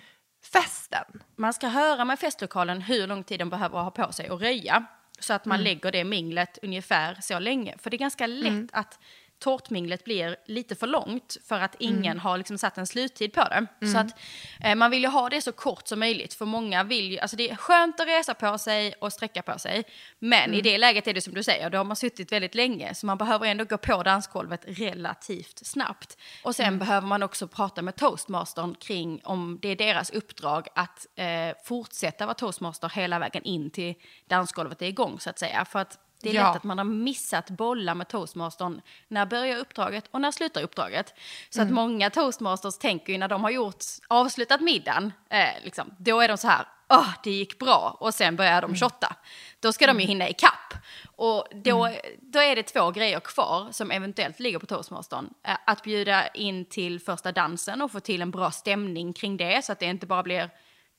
[0.53, 1.23] festen.
[1.35, 4.85] Man ska höra med festlokalen hur lång tid de behöver ha på sig att röja.
[5.19, 7.75] Så att man lägger det minglet ungefär så länge.
[7.77, 8.99] För det är ganska lätt att
[9.39, 13.87] tårtminglet blir lite för långt för att ingen har liksom satt en sluttid på det.
[13.87, 14.19] Så att
[14.63, 17.37] eh, man vill ju ha det så kort som möjligt för många vill ju, alltså
[17.37, 19.83] det är skönt att resa på sig och sträcka på sig.
[20.19, 22.95] Men i det läget är det som du säger, då har man suttit väldigt länge
[22.95, 26.17] så man behöver ändå gå på dansgolvet relativt snabbt.
[26.43, 31.07] Och sen behöver man också prata med toastmastern kring om det är deras uppdrag att
[31.15, 33.95] eh, fortsätta vara toastmaster hela vägen in till
[34.27, 35.65] dansgolvet är igång så att säga.
[35.65, 36.47] För att det är Ja.
[36.47, 38.81] lätt att man har missat bollar med toastmastern.
[39.07, 41.13] När börjar uppdraget och när slutar uppdraget?
[41.49, 46.21] Så att många toastmasters tänker ju när de har gjort, avslutat middagen, eh, liksom, då
[46.21, 49.15] är de så här, åh, det gick bra, och sen börjar de shotta.
[49.59, 50.73] Då ska de ju hinna ikapp.
[51.15, 55.29] Och då, då är det två grejer kvar som eventuellt ligger på toastmastern.
[55.47, 59.65] Eh, Att bjuda in till första dansen och få till en bra stämning kring det,
[59.65, 60.49] så att det inte bara blir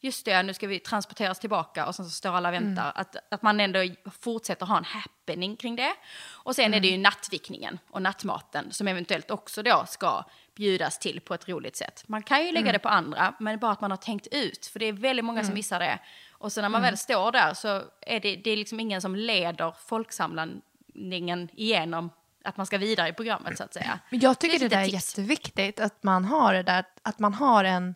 [0.01, 2.93] just det, nu ska vi transporteras tillbaka och sen så står alla och väntar.
[2.95, 3.79] Att, att man ändå
[4.21, 5.93] fortsätter ha en happening kring det.
[6.29, 10.25] Och sen är det ju nattvickningen och nattmaten som eventuellt också då ska
[10.57, 12.05] bjudas till på ett roligt sätt.
[12.07, 14.79] Man kan ju lägga det på andra, men bara att man har tänkt ut, för
[14.79, 15.99] det är väldigt många som missar det.
[16.31, 19.17] Och så när man väl står där så är det, det är liksom ingen som
[19.17, 22.11] leder folksamlingen igenom
[22.45, 23.99] att man ska vidare i programmet så att säga.
[24.11, 25.19] Men jag tycker Det det, är där är tips.
[25.19, 27.95] jätteviktigt att man har det där, att man har en...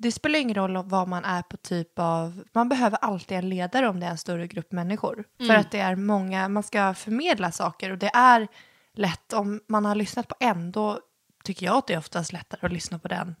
[0.00, 2.44] Det spelar ingen roll vad man är på typ av...
[2.52, 5.24] Man behöver alltid en ledare om det är en större grupp människor.
[5.46, 8.48] För att det är många, man ska förmedla saker och det är
[8.92, 11.00] lätt om man har lyssnat på en, då
[11.44, 13.36] tycker jag att det är oftast lättare att lyssna på den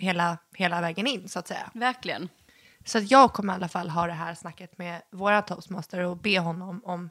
[0.00, 1.70] hela, hela vägen in så att säga.
[1.74, 2.28] Verkligen.
[2.84, 6.16] Så att jag kommer i alla fall ha det här snacket med våra toastmaster och
[6.16, 7.10] be honom om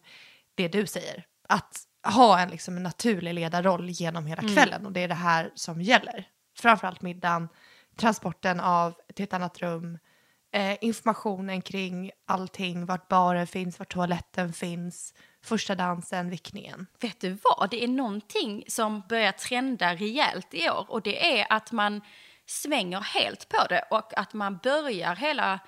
[0.56, 1.26] det du säger.
[1.50, 5.52] Att ha en, liksom, en naturlig ledarroll genom hela kvällen och det är det här
[5.56, 6.28] som gäller.
[6.58, 7.50] Framförallt middagen,
[7.96, 9.98] transporten av till ett annat rum,
[10.54, 16.88] eh, informationen kring allting, vart baren finns, vart toaletten finns, första dansen, vickningen.
[17.00, 17.70] Vet du vad?
[17.70, 22.02] Det är någonting som börjar trenda rejält i år och det är att man
[22.46, 25.60] svänger helt på det och att man börjar hela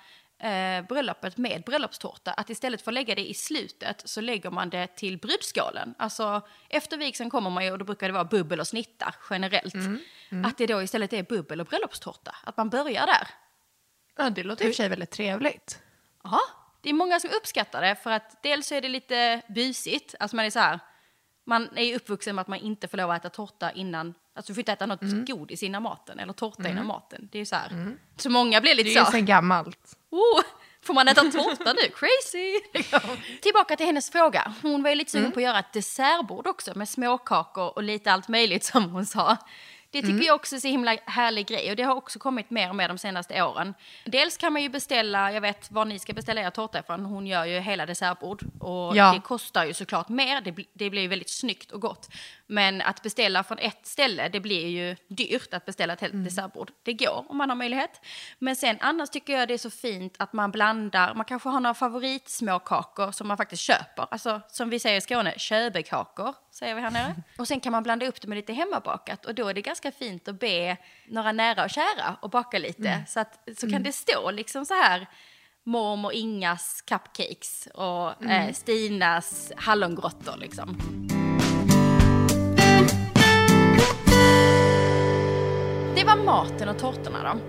[0.44, 2.32] eh, bröllopet med bröllopstårta.
[2.32, 5.94] Att istället för att lägga det i slutet så lägger man det till brudskålen.
[5.98, 9.74] Alltså efter vigseln kommer man ju och då brukar det vara bubbel och snitta generellt.
[10.46, 12.36] Att det då istället är bubbel och bröllopstårta.
[12.44, 13.28] Att man börjar där.
[14.16, 15.78] Ja, det låter i och för sig väldigt trevligt.
[16.24, 16.40] Ja,
[16.80, 20.36] det är många som uppskattar det för att dels så är det lite busigt, alltså
[20.36, 20.80] man är så här,
[21.46, 24.50] man är ju uppvuxen med att man inte får lov att äta tårta innan, alltså
[24.50, 25.24] du får inte äta något Mm.
[25.24, 27.28] godis innan maten eller tårta innan maten.
[27.32, 29.98] Det är ju så här, så många blir lite Det är ju så, gammalt.
[30.14, 30.42] Oh,
[30.82, 31.88] får man äta tårta nu?
[31.94, 32.60] Crazy!
[33.42, 35.22] Tillbaka till hennes fråga, hon var ju lite Mm.
[35.24, 39.06] sugen på att göra ett dessertbord också med småkakor och lite allt möjligt som hon
[39.06, 39.36] sa.
[39.90, 40.26] Det tycker Mm.
[40.26, 42.88] jag också är så himla härlig grej och det har också kommit mer och mer
[42.88, 43.74] de senaste åren.
[44.04, 47.26] Dels kan man ju beställa, jag vet var ni ska beställa er tårta ifrån, hon
[47.26, 49.12] gör ju hela dessertbord och Ja.
[49.14, 52.08] det kostar ju såklart mer, det, det blir ju väldigt snyggt och gott.
[52.46, 56.24] Men att beställa från ett ställe, det blir ju dyrt att beställa ett helt Mm.
[56.24, 56.70] dessertbord.
[56.82, 58.00] Det går om man har möjlighet.
[58.38, 61.60] Men sen annars tycker jag det är så fint att man blandar, man kanske har
[61.60, 64.06] några favoritsmåkakor som man faktiskt köper.
[64.10, 67.14] Alltså som vi säger i Skåne, köbekakor säger vi här nere.
[67.38, 69.92] Och sen kan man blanda upp det med lite hemmabakat och då är det ganska
[69.92, 70.76] fint att be
[71.08, 73.04] några nära och kära och baka lite.
[73.08, 75.06] Så, att, så kan det stå liksom så här
[75.64, 80.76] mormor Ingas cupcakes och eh, Stinas hallongrottor liksom.
[85.94, 87.40] Det var maten och tårtorna då.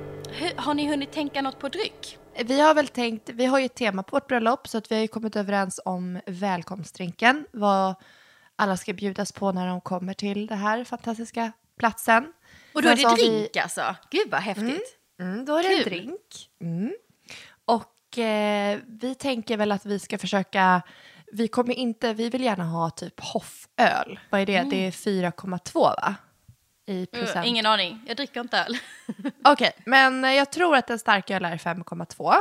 [0.61, 2.17] Har ni hunnit tänka något på dryck?
[2.45, 4.95] Vi har väl tänkt, vi har ju ett tema på vårt bröllop så att vi
[4.95, 7.45] har ju kommit överens om välkomstdrinken.
[7.51, 7.95] Vad
[8.55, 12.33] alla ska bjudas på när de kommer till den här fantastiska platsen.
[12.73, 13.95] Och då är Sen det har vi- drink alltså?
[14.11, 14.97] Gud vad häftigt.
[15.19, 15.83] Mm, då är det Kul.
[15.83, 16.49] drink.
[16.61, 16.93] Mm.
[17.65, 20.81] Och eh, vi tänker väl att vi ska försöka,
[21.31, 24.19] vi kommer inte, vi vill gärna ha typ hofföl.
[24.29, 24.67] Vad är det?
[24.69, 26.15] Det är 4,2 va?
[26.85, 27.45] I procent.
[27.45, 28.77] Uh, ingen aning, jag dricker inte öl.
[29.43, 32.33] Okej, men eh, jag tror att en starköl är 5,2.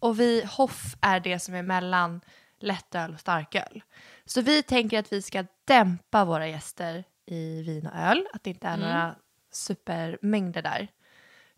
[0.00, 2.20] Och vi Hoff är det som är mellan
[2.60, 3.82] lättöl och starköl.
[4.24, 8.26] Så vi tänker att vi ska dämpa våra gäster i vin och öl.
[8.32, 9.14] Att det inte är några
[9.52, 10.88] supermängder där.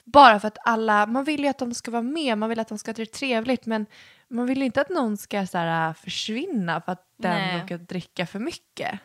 [0.05, 2.69] Bara för att alla, man vill ju att de ska vara med, man vill att
[2.69, 3.87] de ska ha det trevligt men
[4.29, 8.39] man vill inte att någon ska så här, försvinna för att den råkar dricka för
[8.39, 9.01] mycket.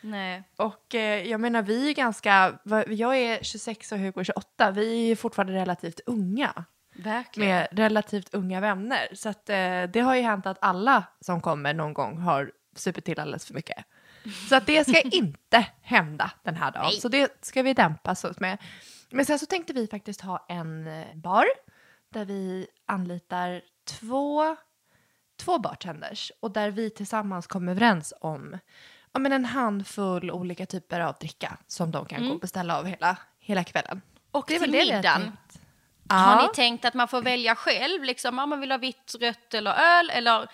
[0.00, 0.42] Nej.
[0.56, 2.58] Och eh, jag menar vi är ganska,
[2.88, 6.64] jag är 26 och Hugo är 28, vi är fortfarande relativt unga.
[6.94, 7.48] Verkligen.
[7.50, 9.08] Med relativt unga vänner.
[9.12, 13.04] Så att, eh, det har ju hänt att alla som kommer någon gång har supit
[13.04, 13.84] till alldeles för mycket.
[14.48, 16.84] Så att det ska inte hända den här dagen.
[16.84, 17.00] Nej.
[17.00, 18.58] Så det ska vi dämpa oss med.
[19.10, 21.46] Men sen så tänkte vi faktiskt ha en eh, bar
[22.12, 24.56] där vi anlitar två,
[25.36, 28.58] två bartenders och där vi tillsammans kommer överens om
[29.12, 32.86] ja, men en handfull olika typer av dricka som de kan gå och beställa av
[32.86, 34.02] hela, hela kvällen.
[34.30, 35.02] Och Det till middagen.
[35.22, 35.60] tänkt.
[36.08, 36.42] Har Ja.
[36.48, 38.04] ni tänkt att man får välja själv?
[38.04, 40.10] Liksom, om man vill ha vitt, rött eller öl?
[40.10, 40.46] Eller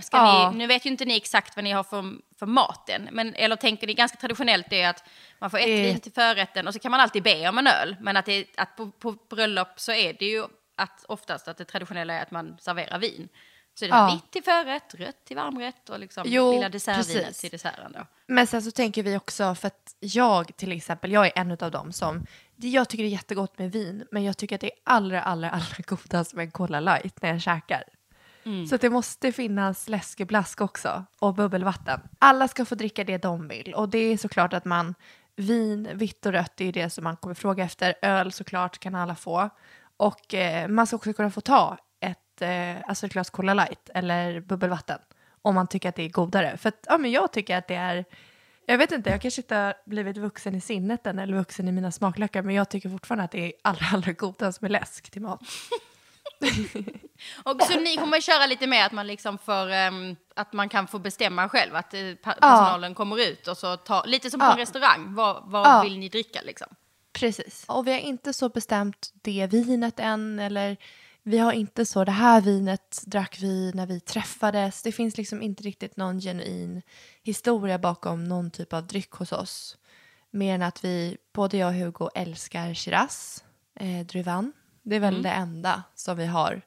[0.00, 0.50] ska Ja.
[0.50, 2.04] ni, nu vet ju inte ni exakt vad ni har för,
[2.38, 3.08] för maten.
[3.12, 5.04] Men, eller tänker ni ganska traditionellt det är att
[5.38, 5.82] man får ett Eh.
[5.82, 7.96] vin till förrätten och så kan man alltid be om en öl.
[8.00, 10.44] Men att, det, att på, på bröllop så är det ju
[10.76, 13.28] att oftast att det traditionella är att man serverar vin.
[13.74, 14.10] Så det är Ja.
[14.14, 17.40] vitt till förrätt, rött till varmrätt och liksom Jo, lilla dessertvinet precis.
[17.40, 17.92] till desserten.
[17.92, 18.06] Då.
[18.26, 21.70] Men sen så tänker vi också, för att jag till exempel, jag är en av
[21.70, 24.78] dem som, jag tycker det är jättegott med vin, men jag tycker att det är
[24.84, 27.84] allra, allra, allra godast med en Cola light när jag käkar.
[28.68, 32.00] Så att det måste finnas läskeblask också och bubbelvatten.
[32.18, 34.94] Alla ska få dricka det de vill och det är såklart att man,
[35.36, 37.94] vin, vitt och rött, det är det som man kommer fråga efter.
[38.02, 39.50] Öl såklart kan alla få.
[39.96, 41.76] Och eh, man ska också kunna få ta
[42.42, 44.98] ett, eh, alltså ett glas Cola light eller bubbelvatten
[45.42, 46.56] om man tycker att det är godare.
[46.56, 48.04] För att, ja, men jag tycker att det är,
[48.66, 51.72] jag vet inte, jag kanske inte har blivit vuxen i sinnet än eller vuxen i
[51.72, 55.22] mina smaklökar men jag tycker fortfarande att det är allra, allra godast med läsk till
[55.22, 55.40] mat.
[57.44, 60.86] Och så ni kommer köra lite mer att man liksom får, ehm, att man kan
[60.88, 64.52] få bestämma själv, att eh, personalen kommer ut och så tar, lite som på Ja.
[64.52, 65.82] en restaurang, vad, vad Ja.
[65.82, 66.68] vill ni dricka liksom?
[67.12, 67.64] Precis.
[67.68, 70.76] Och vi har inte så bestämt det vinet än eller
[71.22, 74.82] vi har inte så det här vinet drack vi när vi träffades.
[74.82, 76.82] Det finns liksom inte riktigt någon genuin
[77.22, 79.76] historia bakom någon typ av dryck hos oss.
[80.30, 83.44] Mer än att vi, både jag och Hugo älskar Shiraz,
[83.80, 84.52] eh, druvan.
[84.82, 86.62] Det är väl det enda som vi har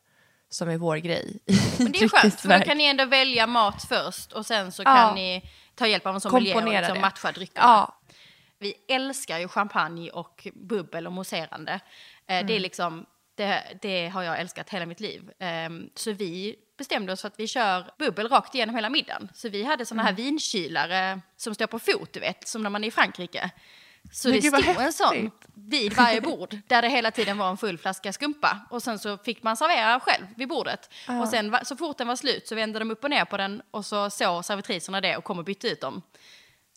[0.50, 1.40] som är vår grej
[1.80, 4.84] Men det är skönt, för då kan ni ändå välja mat först och sen så
[4.84, 4.96] Ja.
[4.96, 7.02] kan ni ta hjälp av en sommelier och Komponera liksom det.
[7.02, 7.66] matcha dryckerna.
[7.66, 8.00] Ja,
[8.60, 11.72] Vi älskar ju champagne och bubbel och mousserande.
[11.74, 11.80] Eh,
[12.28, 12.62] Det är Mm.
[12.62, 15.32] liksom, det, det har jag älskat hela mitt liv.
[15.40, 19.30] Ehm, så vi bestämde oss för att vi kör bubbel rakt igenom hela middagen.
[19.34, 20.24] Så vi hade såna här Mm.
[20.24, 23.50] vinkylare som står på fot, du vet, som när man är i Frankrike.
[24.12, 25.34] Så Men det stod en sån häftigt.
[25.56, 28.60] vid varje bord där det hela tiden var en full flaska skumpa.
[28.70, 30.90] Och sen så fick man servera själv vid bordet.
[31.22, 33.62] Och sen så fort den var slut så vände de upp och ner på den
[33.72, 36.02] och så såg servitriserna det och kom och bytte ut dem.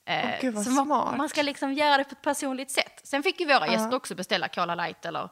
[0.08, 3.00] Åh, gud, man, man ska liksom göra det på ett personligt sätt.
[3.04, 5.28] Sen fick ju våra gäster också beställa Cola Light eller,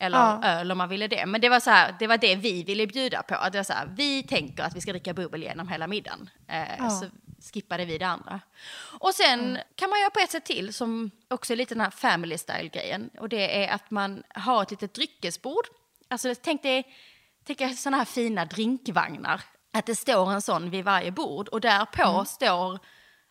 [0.00, 0.40] eller Ja.
[0.44, 1.26] öl om man ville det.
[1.26, 3.34] Men det var, så här, det var det vi ville bjuda på.
[3.34, 6.30] Att det var så här, vi tänker att vi ska dricka bubbel genom hela middagen.
[6.48, 6.90] Eh, Ja.
[6.90, 7.06] Så
[7.52, 8.40] skippade vi det andra.
[9.00, 11.90] Och sen kan man göra på ett sätt till som också är lite den här
[11.90, 13.10] family style-grejen.
[13.18, 15.64] Och det är att man har ett litet dryckesbord.
[16.08, 16.84] Alltså tänk dig,
[17.44, 19.40] tänk dig sådana här fina drinkvagnar.
[19.72, 22.78] Att det står en sån vid varje bord och därpå står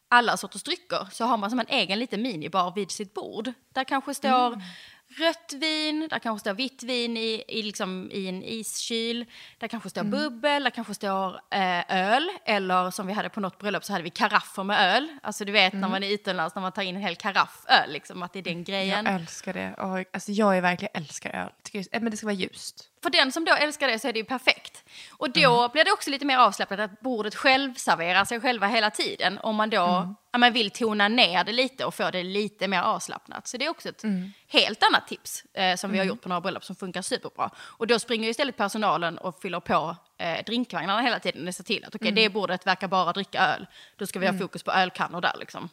[0.10, 1.08] alla sorters drycker.
[1.12, 3.52] Så har man som en egen liten minibar vid sitt bord.
[3.74, 4.62] Där kanske står
[5.10, 9.26] rött vin, där kanske står vitt vin i, i, liksom, i en iskyl.
[9.58, 12.30] Där kanske står bubbel, där kanske står eh, öl.
[12.46, 15.08] Eller som vi hade på något bröllop så hade vi karaffer med öl.
[15.24, 17.92] Alltså du vet när man är utomlands när man tar in en hel karaff öl.
[17.92, 19.06] Liksom, att det är den grejen.
[19.06, 19.76] jag älskar det.
[20.14, 21.52] Alltså, jag är verkligen älskar öl.
[21.64, 22.90] Tycker, eh, men det ska vara ljust.
[23.04, 24.84] För den som då älskar det så är det ju perfekt.
[25.12, 28.90] Och då blir det också lite mer avslappnat att bordet själv serverar sig själva hela
[28.90, 29.40] tiden.
[29.44, 32.82] Om man då ja, man vill tona ner det lite och få det lite mer
[32.82, 33.48] avslappnat.
[33.48, 34.04] Så det är också ett
[34.48, 37.50] helt annat tips eh, som vi har gjort på några bröllop som funkar superbra.
[37.58, 41.64] Och då springer ju istället personalen och fyller på eh, drinkvagnarna hela tiden och ser
[41.64, 43.68] till att okej, det bordet verkar bara dricka öl.
[43.96, 45.70] Då ska vi ha fokus på ölkannor där liksom.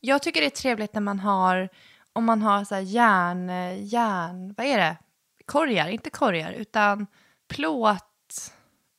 [0.00, 1.68] Jag tycker det är trevligt när man har,
[2.12, 4.96] om man har så här järn, eh, järn, vad är det?
[5.46, 7.06] Korgar, inte korgar, utan
[7.48, 8.02] plåt.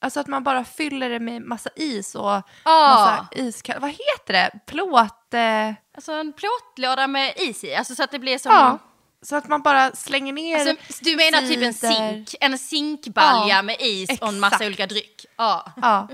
[0.01, 3.79] Alltså att man bara fyller det med massa is och massa iskall...
[3.81, 4.51] Vad heter det?
[4.67, 5.33] Plåt...
[5.33, 8.51] Eh, Alltså en plåtlåda med is i, alltså så att det blir som...
[8.51, 8.77] ja.
[9.21, 13.61] Så att man bara slänger ner Alltså, du menar typ en zink, en zinkbalja Ja,
[13.61, 14.67] med is och en massa exakt.
[14.67, 15.25] olika dryck.
[15.37, 15.71] Ja.
[15.81, 16.07] Ja,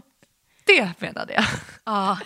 [0.66, 1.44] det menade jag.
[1.84, 2.18] ja.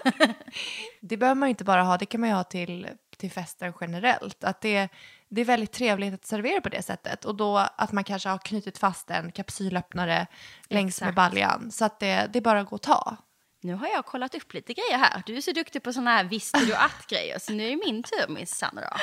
[1.01, 2.87] Det behöver man ju inte bara ha, det kan man ju ha till,
[3.17, 4.43] till festen generellt.
[4.43, 4.89] Att det,
[5.29, 7.25] det är väldigt trevligt att servera på det sättet.
[7.25, 10.27] Och då att man kanske har knutit fast en kapsylöppnare
[10.69, 11.15] längs med Exakt.
[11.15, 11.71] baljan.
[11.71, 13.17] Så att det, det är bara att gå och ta.
[13.61, 15.23] Nu har jag kollat upp lite grejer här.
[15.25, 17.39] Du är så duktig på såna här visste du att-grejer.
[17.39, 18.97] Så nu är det min tur, Miss Sandra.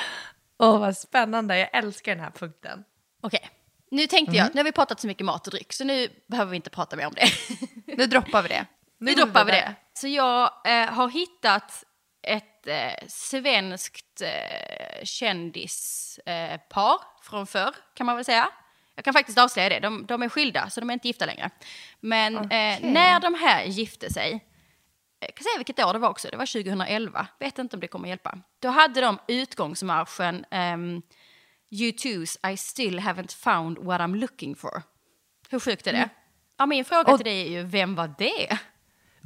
[0.59, 1.59] Åh, vad spännande.
[1.59, 2.85] Jag älskar den här punkten.
[3.23, 3.51] Okej,
[3.91, 6.51] nu tänkte jag, nu har vi pratat så mycket mat och dryck, så nu behöver
[6.51, 7.29] vi inte prata mer om det.
[7.97, 8.67] Nu droppar vi det.
[8.99, 9.67] Nu går droppar vi vidare.
[9.93, 9.99] det.
[10.01, 11.85] Så jag eh, har hittat
[12.23, 18.49] ett eh, svenskt eh, kändispar eh, från förr, kan man väl säga.
[18.95, 21.51] Jag kan faktiskt avslöja det, de, de är skilda, så de är inte gifta längre.
[22.01, 22.81] Men eh, Okej.
[22.83, 24.39] när de här gifte sig, eh,
[25.21, 27.89] jag kan säga vilket år det var också, det var 2011, vet inte om det
[27.89, 28.39] kommer hjälpa.
[28.59, 31.03] Då hade de utgångsmarschen ehm,
[31.71, 34.83] U2's I still haven't found what I'm looking for.
[35.51, 36.09] Hur sjukt är det?
[36.57, 38.59] Ja, min fråga Och- till dig är ju, vem var det?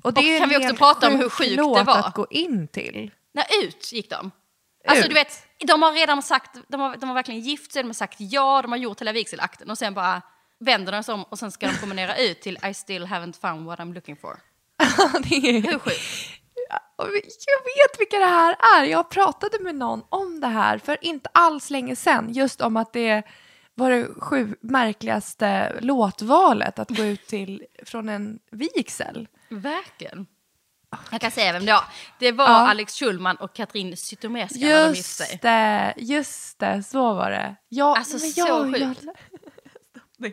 [0.03, 1.99] Och det Och är kan vi en också helt prata om hur sjukt det var?
[1.99, 3.11] att gå in till.
[3.39, 4.31] Nej, ut gick de.
[4.87, 5.11] Alltså Ut.
[5.11, 7.95] du vet, de har redan sagt, de har, de har verkligen gift sig, de har
[7.95, 10.23] sagt ja, de har gjort hela vigselakten och sen bara
[10.61, 13.67] vänder de sig om och sen ska de promenera ut till I still haven't found
[13.67, 14.41] what I'm looking for.
[15.29, 15.63] det är...
[15.63, 16.45] Hur sjukt?
[16.99, 18.85] Jag vet vilka det här är.
[18.85, 22.33] Jag pratade med någon om det här för inte alls länge sedan.
[22.33, 23.23] Just om att det
[23.75, 29.29] var det sju märkligaste låtvalet att gå ut till från en vigsel.
[29.49, 30.27] Verkligen.
[31.11, 31.85] Jag kan säga vem det var.
[32.19, 32.69] Det var Ja.
[32.69, 35.29] Alex Schulman och Katrin Zytomierska när de gifte sig.
[35.33, 37.57] Just det, just det, så var det.
[37.69, 39.03] Ja, Alltså, så jag, sjukt.
[39.03, 39.17] jag,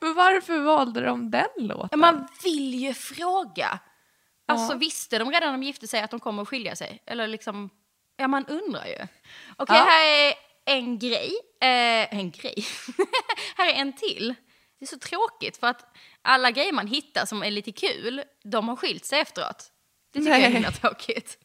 [0.00, 1.98] Men varför valde de den Ja, låten?
[2.00, 3.78] Man vill ju fråga.
[4.48, 7.02] Alltså visste de redan när de gifte sig att de kommer att skilja sig?
[7.06, 7.70] Eller liksom,
[8.16, 9.06] ja man undrar ju.
[9.56, 9.84] Okej, Ja.
[9.88, 10.34] här är
[10.66, 11.32] en grej.
[11.60, 12.66] Eh, en grej?
[13.56, 14.34] här är en till.
[14.80, 18.68] Det är så tråkigt för att alla grejer man hittar som är lite kul, de
[18.68, 19.72] har skilt sig efteråt.
[20.12, 20.52] Det tycker jag är Nej.
[20.52, 21.38] himla tråkigt.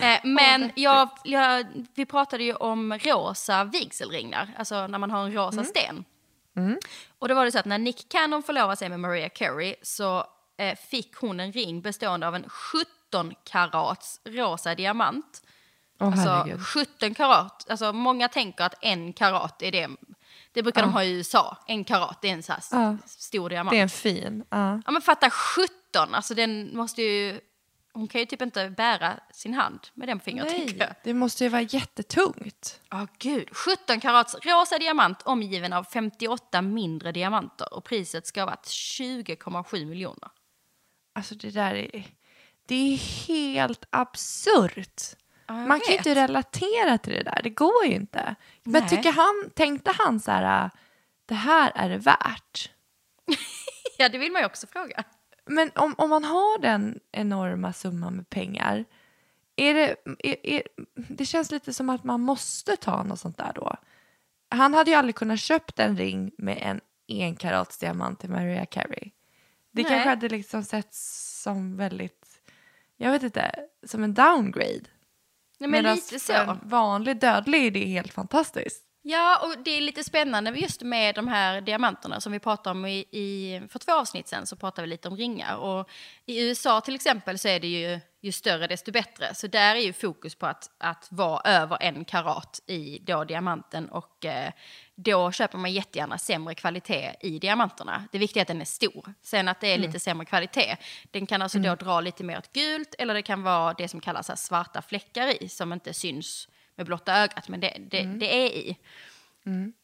[0.00, 5.32] Eh, men jag, jag, vi pratade ju om rosa vigselringar, alltså när man har en
[5.32, 6.04] rosa sten.
[7.18, 10.26] Och då var det så att när Nick Cannon förlovade sig med Maria Carey så
[10.56, 15.42] eh, fick hon en ring bestående av en 17 karats rosa diamant.
[16.00, 16.66] Åh, Alltså herregud.
[16.66, 19.88] 17 karat, alltså många tänker att en karat är det,
[20.52, 22.96] det brukar de ha i USA, en karat det är en så Ja.
[23.06, 23.70] stor diamant.
[23.70, 24.44] Det är en fin.
[24.50, 24.80] Ja.
[24.86, 25.68] Ja men fatta 17,
[26.14, 27.40] alltså den måste ju,
[27.92, 30.52] hon kan ju typ inte bära sin hand med den fingret.
[30.78, 32.80] Nej, det måste ju vara jättetungt.
[32.90, 33.48] Ja, gud.
[33.56, 39.84] 17 karats rosa diamant omgiven av 58 mindre diamanter och priset ska ha varit 20,7
[39.86, 40.28] miljoner.
[41.14, 42.06] Alltså det där är,
[42.66, 42.96] det är
[43.26, 45.02] helt absurt.
[45.52, 48.34] Man kan ju inte relatera till det där, det går ju inte.
[48.62, 48.90] Men Nej.
[48.90, 50.70] tycker han, tänkte han så här,
[51.26, 52.70] det här är det värt?
[53.98, 55.04] Ja, det vill man ju också fråga.
[55.46, 58.84] Men om, om man har den enorma summan med pengar,
[59.56, 60.62] är det, är, är,
[60.94, 63.76] det känns lite som att man måste ta något sånt där då.
[64.48, 69.10] Han hade ju aldrig kunnat köpt en ring med en enkarats diamant till Mariah Carey.
[69.70, 69.90] Det Nej.
[69.90, 72.26] kanske hade liksom setts som väldigt,
[72.96, 73.54] jag vet inte,
[73.86, 74.84] som en downgrade.
[75.62, 76.32] Nej, men Medan lite för så.
[76.32, 78.84] en vanlig dödlig är det helt fantastiskt.
[79.04, 82.86] Ja, och det är lite spännande just med de här diamanterna som vi pratade om
[82.86, 85.56] i, i för två avsnitt sen så pratade vi lite om ringar.
[85.56, 85.88] Och
[86.26, 89.34] i USA till exempel så är det ju, ju större desto bättre.
[89.34, 93.88] Så där är ju fokus på att, att vara över en karat i då diamanten
[93.88, 94.52] och eh,
[94.94, 98.04] då köper man jättegärna sämre kvalitet i diamanterna.
[98.12, 99.14] Det viktiga är att den är stor.
[99.22, 100.76] Sen att det är lite sämre kvalitet.
[101.10, 104.00] Den kan alltså då dra lite mer åt gult eller det kan vara det som
[104.00, 108.50] kallas svarta fläckar i som inte syns med blotta ögat men det, det, det är
[108.50, 108.76] i.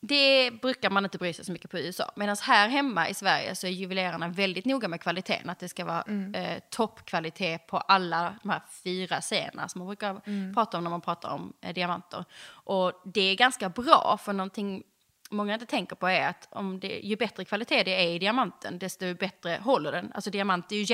[0.01, 2.12] Det brukar man inte bry sig så mycket på i USA.
[2.16, 5.51] Medan här hemma i Sverige så är juvelerarna väldigt noga med kvaliteten.
[5.51, 10.20] Att det ska vara eh, toppkvalitet på alla de här fyra serierna som man brukar
[10.55, 12.24] prata om när man pratar om eh, diamanter.
[12.49, 14.82] Och det är ganska bra för någonting
[15.30, 18.78] många inte tänker på är att om det, ju bättre kvalitet det är i diamanten
[18.78, 20.12] desto bättre håller den.
[20.14, 20.84] Alltså diamant är ju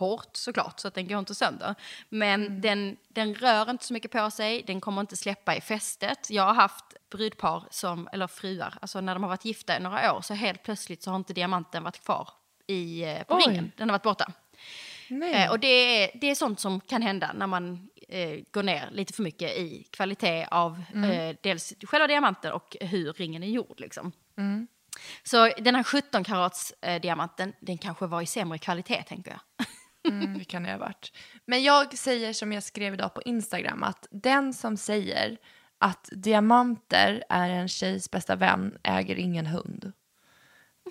[0.00, 1.74] jättehårt såklart så att den går inte sönder.
[2.08, 6.30] Men den, den rör inte så mycket på sig, den kommer inte släppa i fästet.
[6.30, 10.12] Jag har haft brudpar som, eller fruar, alltså när de har varit gifta i några
[10.14, 12.28] år så helt plötsligt så har inte diamanten varit kvar
[12.66, 13.42] i, eh, på Oj.
[13.46, 13.72] ringen.
[13.76, 14.32] Den har varit borta.
[15.34, 18.88] Eh, och det är, det är sånt som kan hända när man eh, går ner
[18.92, 23.80] lite för mycket i kvalitet av eh, dels själva diamanten och hur ringen är gjord.
[23.80, 24.12] Liksom.
[25.22, 29.66] Så den här 17 karats eh, diamanten, den kanske var i sämre kvalitet tänker jag.
[30.08, 31.12] Mm, det kan det ha varit.
[31.44, 35.38] Men jag säger som jag skrev idag på Instagram att den som säger
[35.78, 39.92] att diamanter är en tjejs bästa vän äger ingen hund.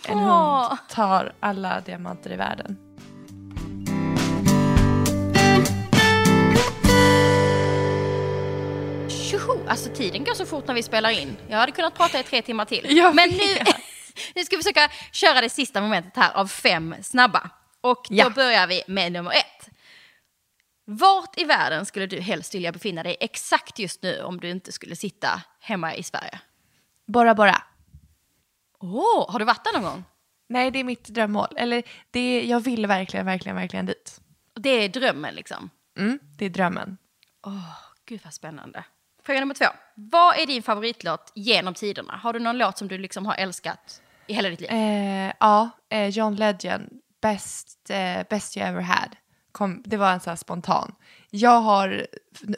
[0.08, 2.78] En hund tar alla diamanter i världen.
[9.10, 9.68] Tjoho!
[9.68, 11.38] Alltså tiden går så fort när vi spelar in.
[11.48, 12.98] Jag hade kunnat prata i tre timmar till.
[12.98, 13.38] Jag Men nu,
[14.36, 17.50] nu ska vi försöka köra det sista momentet här av fem snabba.
[17.82, 18.30] Och då Ja.
[18.30, 19.70] börjar vi med nummer ett.
[20.86, 24.72] Vart i världen skulle du helst vilja befinna dig exakt just nu om du inte
[24.72, 26.40] skulle sitta hemma i Sverige?
[27.06, 27.62] Bora Bora.
[28.80, 30.04] Åh, har du varit där någon gång?
[30.48, 31.48] Nej, det är mitt drömmål.
[31.56, 34.22] Eller det jag vill verkligen, verkligen, verkligen dit.
[34.56, 35.70] Det är drömmen liksom.
[35.98, 36.98] Mm, det är drömmen.
[37.46, 38.84] Åh, gud vad spännande.
[39.24, 39.66] Fråga nummer två.
[39.96, 42.16] Vad är din favoritlåt genom tiderna?
[42.24, 44.70] Har du någon låt som du liksom har älskat i hela ditt liv?
[44.72, 49.16] Eh, ja, eh, John Legend, best, eh, best you ever had.
[49.52, 50.96] Kom, det var en sån här spontan.
[51.30, 52.08] Jag har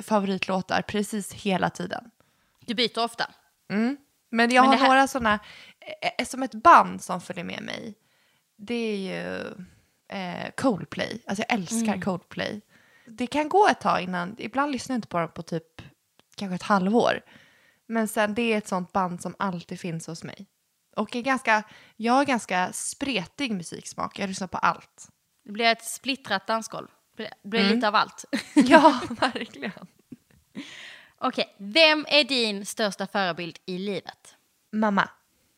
[0.01, 2.11] favoritlåtar precis hela tiden.
[2.65, 3.31] Du byter ofta.
[3.69, 3.97] Men
[4.29, 5.39] jag Men har här- några såna,
[6.17, 7.95] eh, som ett band som följer med mig.
[8.57, 9.39] Det är ju
[10.17, 11.23] eh, Coldplay.
[11.27, 12.01] Alltså jag älskar Mm.
[12.01, 12.61] Coldplay.
[13.05, 15.81] Det kan gå ett tag innan, ibland lyssnar jag inte på dem på typ
[16.35, 17.21] kanske ett halvår.
[17.87, 20.45] Men sen det är ett sånt band som alltid finns hos mig.
[20.95, 21.63] Och är ganska,
[21.95, 25.07] jag har ganska spretig musiksmak, jag lyssnar på allt.
[25.43, 26.87] Det blir ett splittrat dansgolv.
[27.17, 28.25] Det blir lite av allt.
[28.55, 29.87] Ja, verkligen.
[31.17, 34.35] Okej, vem är din största förebild i livet?
[34.71, 35.09] Mamma.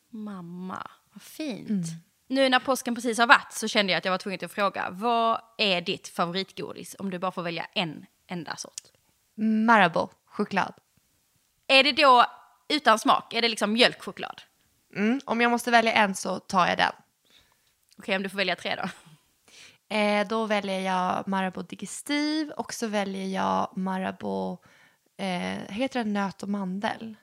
[0.08, 1.86] Mamma, vad fint.
[2.28, 4.90] Nu när påsken precis har varit så kände jag att jag var tvungen att fråga.
[4.90, 8.82] Vad är ditt favoritgodis om du bara får välja en enda sort?
[9.66, 10.74] Marabou, choklad.
[11.66, 12.24] Är det då
[12.68, 13.34] utan smak?
[13.34, 14.42] Är det liksom mjölkchoklad?
[14.96, 15.20] Mm.
[15.24, 16.92] Om jag måste välja en så tar jag den.
[17.98, 18.88] Okej, om du får välja tre då.
[19.96, 24.58] Eh, då väljer jag Marabou Digestive och så väljer jag Marabou,
[25.18, 27.14] eh, heter den nöt och mandel?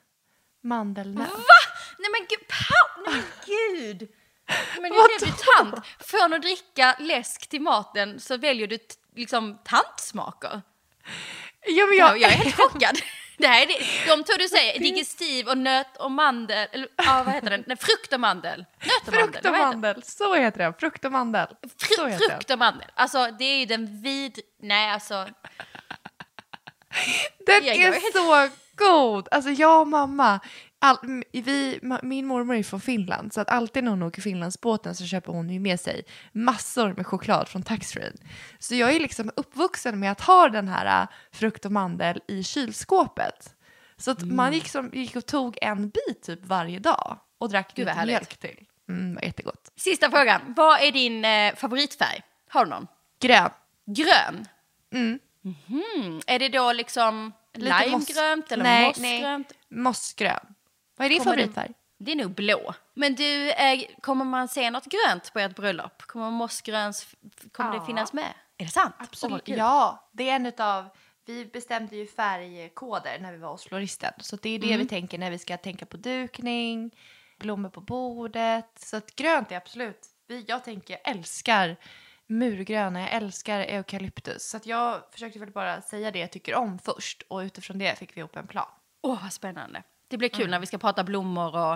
[0.62, 1.28] Mandelnöt.
[1.98, 3.02] Nej men gud, pau!
[3.12, 4.08] Nej men gud!
[4.80, 5.86] Men nu blev du tant.
[6.00, 10.62] Från att dricka läsk till maten så väljer du t- liksom tantsmaker.
[11.66, 12.96] Ja, men Jag, jag är helt chockad.
[13.36, 13.78] Det här är det,
[14.08, 17.64] de två du säger, digestiv och nöt och mandel, eller ja, vad heter den?
[17.66, 18.64] Nej, frukt och mandel.
[18.80, 19.32] Nöt och mandel.
[19.32, 19.60] Frukt och den?
[19.60, 20.74] mandel, så heter den.
[20.74, 21.46] Frukt och mandel.
[22.08, 22.88] heter frukt och mandel.
[22.94, 24.40] Alltså det är ju den vid...
[24.62, 25.28] Nej alltså.
[27.46, 29.28] Den jag är så god!
[29.30, 30.40] Alltså jag och mamma,
[30.82, 30.96] all,
[31.32, 35.32] vi, min mormor är från Finland så att alltid när hon åker Finlandsbåten så köper
[35.32, 38.12] hon ju med sig massor med choklad från taxfree.
[38.58, 42.42] Så jag är liksom uppvuxen med att ha den här äh, frukt och mandel i
[42.42, 43.54] kylskåpet.
[43.96, 44.36] Så att Mm.
[44.36, 48.06] man gick, som, gick och tog en bit typ varje dag och drack Gud, lite
[48.06, 48.66] mjölk till.
[48.88, 49.72] Mm, var jättegott.
[49.76, 50.40] Sista frågan.
[50.56, 52.22] Vad är din eh, favoritfärg?
[52.48, 52.86] Har du någon?
[53.20, 53.50] Grön.
[53.86, 54.46] Grön?
[54.94, 55.18] Mm.
[55.42, 56.20] Mhm.
[56.26, 59.52] Är det då liksom limegrönt eller Nej, mossgrönt?
[59.70, 60.46] Mossgrön.
[61.02, 61.72] Vad är din favoritfärg?
[61.98, 62.74] Det är nog blå.
[62.94, 66.02] Men du, eh, kommer man se något grönt på ert bröllop?
[66.02, 67.14] Kommer mossgröns,
[67.52, 67.80] kommer Ja.
[67.80, 68.34] det finnas med?
[68.58, 68.94] Är det sant?
[69.22, 69.58] Vad kul.
[69.58, 70.88] ja, det är en av
[71.26, 74.12] vi bestämde ju färgkoder när vi var hos floristen.
[74.18, 76.90] Så det är det vi tänker när vi ska tänka på dukning,
[77.38, 78.70] blommor på bordet.
[78.76, 81.76] Så att grönt är absolut, vi, jag tänker, jag älskar
[82.26, 84.48] murgröna, jag älskar eukalyptus.
[84.48, 87.98] Så att jag försökte väl bara säga det jag tycker om först och utifrån det
[87.98, 88.70] fick vi ihop en plan.
[89.02, 89.82] Åh, vad spännande.
[90.12, 91.72] Det blir kul när vi ska prata blommor och,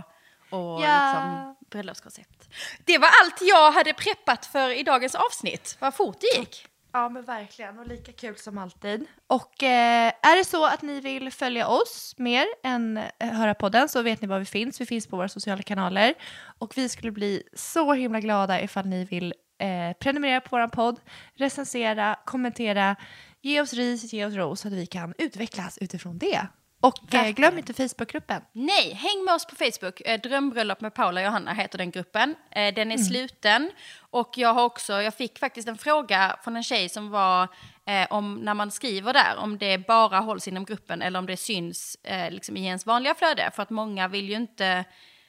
[0.51, 1.07] och Ja.
[1.07, 2.49] liksom bröllopskoncept.
[2.85, 5.77] Det var allt jag hade preppat för i dagens avsnitt.
[5.81, 6.67] Vad fort det gick.
[6.93, 9.07] Ja men verkligen och lika kul som alltid.
[9.27, 13.89] Och eh, är det så att ni vill följa oss mer än eh, höra podden
[13.89, 14.81] så vet ni var vi finns.
[14.81, 16.15] Vi finns på våra sociala kanaler
[16.59, 21.01] och vi skulle bli så himla glada ifall ni vill eh, prenumerera på vår podd,
[21.35, 22.97] recensera, kommentera,
[23.43, 26.47] ge oss ris, ge oss ros så att vi kan utvecklas utifrån det.
[26.81, 28.43] Och eh, glöm inte Facebookgruppen.
[28.53, 30.01] Nej, häng med oss på Facebook.
[30.05, 32.35] Eh, Drömbröllop med Paula och Johanna heter den gruppen.
[32.51, 33.71] Eh, Den är sluten.
[33.99, 37.49] Och jag har också, jag fick faktiskt en fråga från en tjej som var
[37.87, 41.37] eh, om när man skriver där, om det bara hålls inom gruppen eller om det
[41.37, 43.51] syns eh, liksom i ens vanliga flöde.
[43.55, 44.85] För att många vill ju inte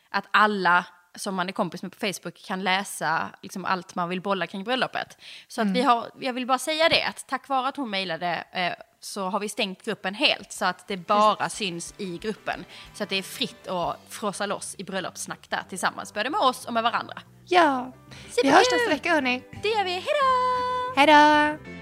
[0.10, 0.86] att alla
[1.16, 4.64] som man är kompis med på Facebook kan läsa liksom allt man vill bolla kring
[4.64, 5.18] bröllopet.
[5.48, 8.44] Så att vi har, jag vill bara säga det, att tack vare att hon mejlade
[8.52, 12.66] eh, så har vi stängt gruppen helt så att det bara syns i gruppen.
[12.94, 16.66] Så att det är fritt att frossa loss i bröllopssnack där tillsammans, både med oss
[16.66, 17.22] och med varandra.
[17.46, 17.92] Ja,
[18.26, 18.52] vi Superkul!
[18.52, 19.44] hörs nästa vecka hörni.
[19.64, 20.96] Det gör vi, hejdå!
[20.96, 21.77] Hej då!